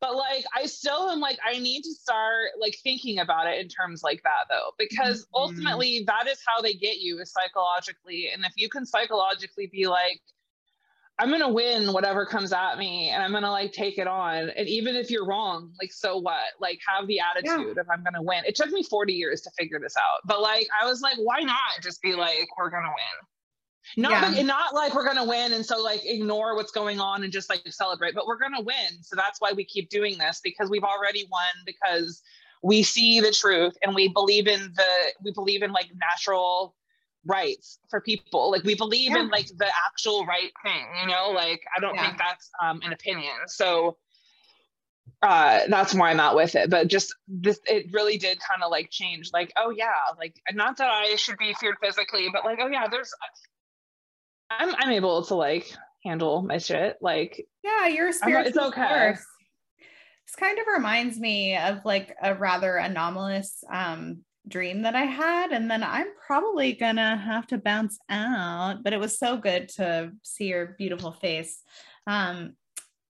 [0.01, 3.69] but like i still am like i need to start like thinking about it in
[3.69, 5.43] terms like that though because mm-hmm.
[5.43, 8.31] ultimately that is how they get you is psychologically.
[8.33, 10.21] And if you can psychologically be like
[11.19, 14.69] i'm gonna win whatever comes at me and i'm gonna like take it on and
[14.69, 16.49] even if you're wrong like so what?
[16.61, 17.81] Like have the attitude yeah.
[17.81, 18.45] of i'm gonna win.
[18.47, 20.21] It took me 40 years to figure this out.
[20.25, 23.27] But like i was like why not just be like we're gonna win
[23.97, 24.28] not yeah.
[24.28, 27.48] like, not like we're gonna win and so like ignore what's going on and just
[27.51, 29.02] like celebrate, but we're gonna win.
[29.02, 32.23] So that's why we keep doing this because we've already won because
[32.62, 36.74] we see the truth and we believe in the we believe in like natural
[37.27, 38.51] rights for people.
[38.51, 39.20] Like we believe yeah.
[39.20, 42.06] in like the actual right thing, you know, like I don't yeah.
[42.06, 43.35] think that's um an opinion.
[43.47, 43.98] So
[45.23, 46.70] uh that's why I'm out with it.
[46.70, 50.78] But just this it really did kind of like change like, oh yeah, like not
[50.78, 53.12] that I should be feared physically, but like, oh yeah, there's
[54.51, 55.73] I'm I'm able to like
[56.05, 56.97] handle my shit.
[57.01, 58.47] Like yeah, you're a spiritual.
[58.47, 58.89] It's okay.
[58.89, 59.27] Force.
[60.27, 65.53] This kind of reminds me of like a rather anomalous um dream that I had,
[65.53, 68.83] and then I'm probably gonna have to bounce out.
[68.83, 71.62] But it was so good to see your beautiful face,
[72.07, 72.55] um,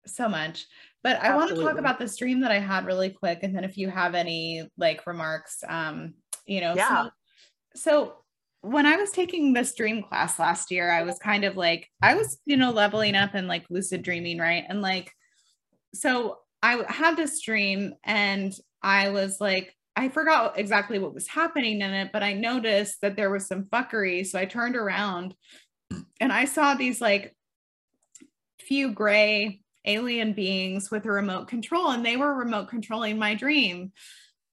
[0.05, 0.65] so much.
[1.03, 3.63] But I want to talk about this dream that I had really quick, and then
[3.63, 6.15] if you have any like remarks, um,
[6.45, 7.05] you know, yeah.
[7.05, 7.09] So,
[7.75, 8.13] so
[8.65, 12.15] when I was taking this dream class last year, I was kind of like, I
[12.15, 14.63] was, you know, leveling up and like lucid dreaming, right?
[14.67, 15.11] And like,
[15.93, 21.81] so I had this dream and I was like, I forgot exactly what was happening
[21.81, 24.25] in it, but I noticed that there was some fuckery.
[24.25, 25.35] So I turned around
[26.19, 27.35] and I saw these like
[28.59, 33.91] few gray alien beings with a remote control, and they were remote controlling my dream.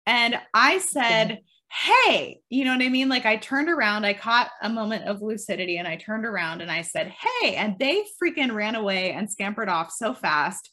[0.05, 1.43] And I said,
[1.73, 3.09] hey, you know what I mean?
[3.09, 6.71] Like I turned around, I caught a moment of lucidity and I turned around and
[6.71, 10.69] I said, hey, and they freaking ran away and scampered off so fast.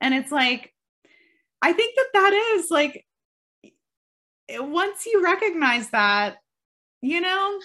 [0.00, 0.74] And it's like,
[1.62, 3.06] I think that that is like,
[4.58, 6.36] once you recognize that,
[7.00, 7.60] you know,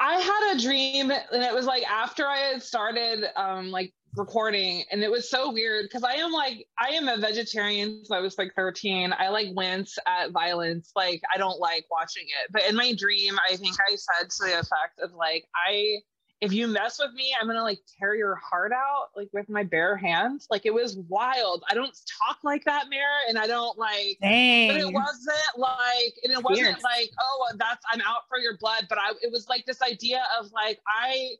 [0.00, 4.84] I had a dream and it was like after I had started um like recording
[4.90, 8.20] and it was so weird because I am like I am a vegetarian since I
[8.20, 9.14] was like 13.
[9.18, 10.92] I like wince at violence.
[10.94, 12.52] Like I don't like watching it.
[12.52, 15.98] But in my dream, I think I said to the effect of like I
[16.40, 19.62] if you mess with me, I'm gonna like tear your heart out like with my
[19.62, 20.46] bare hands.
[20.50, 21.64] Like it was wild.
[21.70, 24.18] I don't talk like that, Mare, and I don't like.
[24.20, 24.68] Dang.
[24.68, 28.86] But it wasn't like, and it wasn't like, oh, that's I'm out for your blood.
[28.88, 31.30] But I, it was like this idea of like I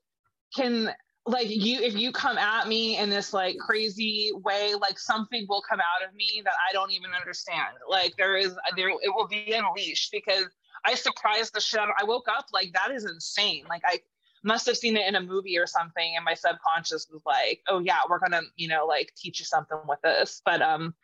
[0.56, 0.94] can
[1.26, 5.62] like you if you come at me in this like crazy way like something will
[5.68, 7.74] come out of me that i don't even understand.
[7.88, 10.44] Like there is there it will be unleashed because
[10.84, 13.64] i surprised the shit out of, i woke up like that is insane.
[13.68, 13.98] Like i
[14.42, 17.78] must have seen it in a movie or something and my subconscious was like oh
[17.78, 20.42] yeah we're gonna you know like teach you something with this.
[20.44, 20.94] But um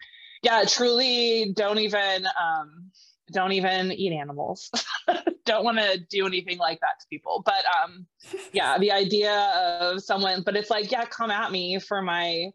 [0.43, 2.91] yeah truly don't even um
[3.33, 4.71] don't even eat animals
[5.51, 8.07] don't want to do anything like that to people but um
[8.53, 9.33] yeah the idea
[9.81, 12.51] of someone but it's like yeah come at me for my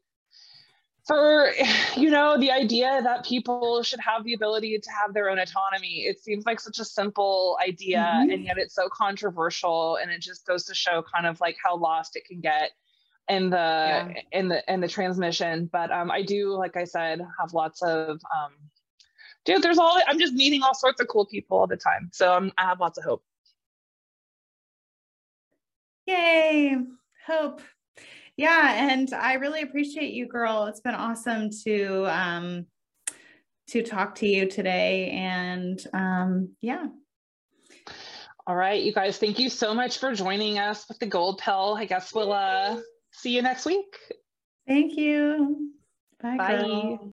[1.06, 1.52] for
[1.96, 6.06] you know the idea that people should have the ability to have their own autonomy
[6.06, 8.32] it seems like such a simple idea mm-hmm.
[8.32, 11.76] and yet it's so controversial and it just goes to show kind of like how
[11.76, 12.72] lost it can get
[13.28, 14.12] in the yeah.
[14.32, 18.20] in the in the transmission but um i do like i said have lots of
[18.36, 18.54] um
[19.46, 22.10] dude there's all i'm just meeting all sorts of cool people all the time.
[22.12, 23.24] So I'm, i have lots of hope.
[26.08, 26.78] Yay
[27.26, 27.62] hope.
[28.38, 30.66] Yeah and i really appreciate you girl.
[30.66, 32.66] It's been awesome to um
[33.68, 36.88] to talk to you today and um yeah.
[38.48, 41.76] All right you guys thank you so much for joining us with the gold pill.
[41.78, 42.78] I guess we'll uh
[43.12, 43.98] see you next week.
[44.68, 45.72] Thank you.
[46.22, 46.58] Bye, bye.
[46.58, 47.14] Girl.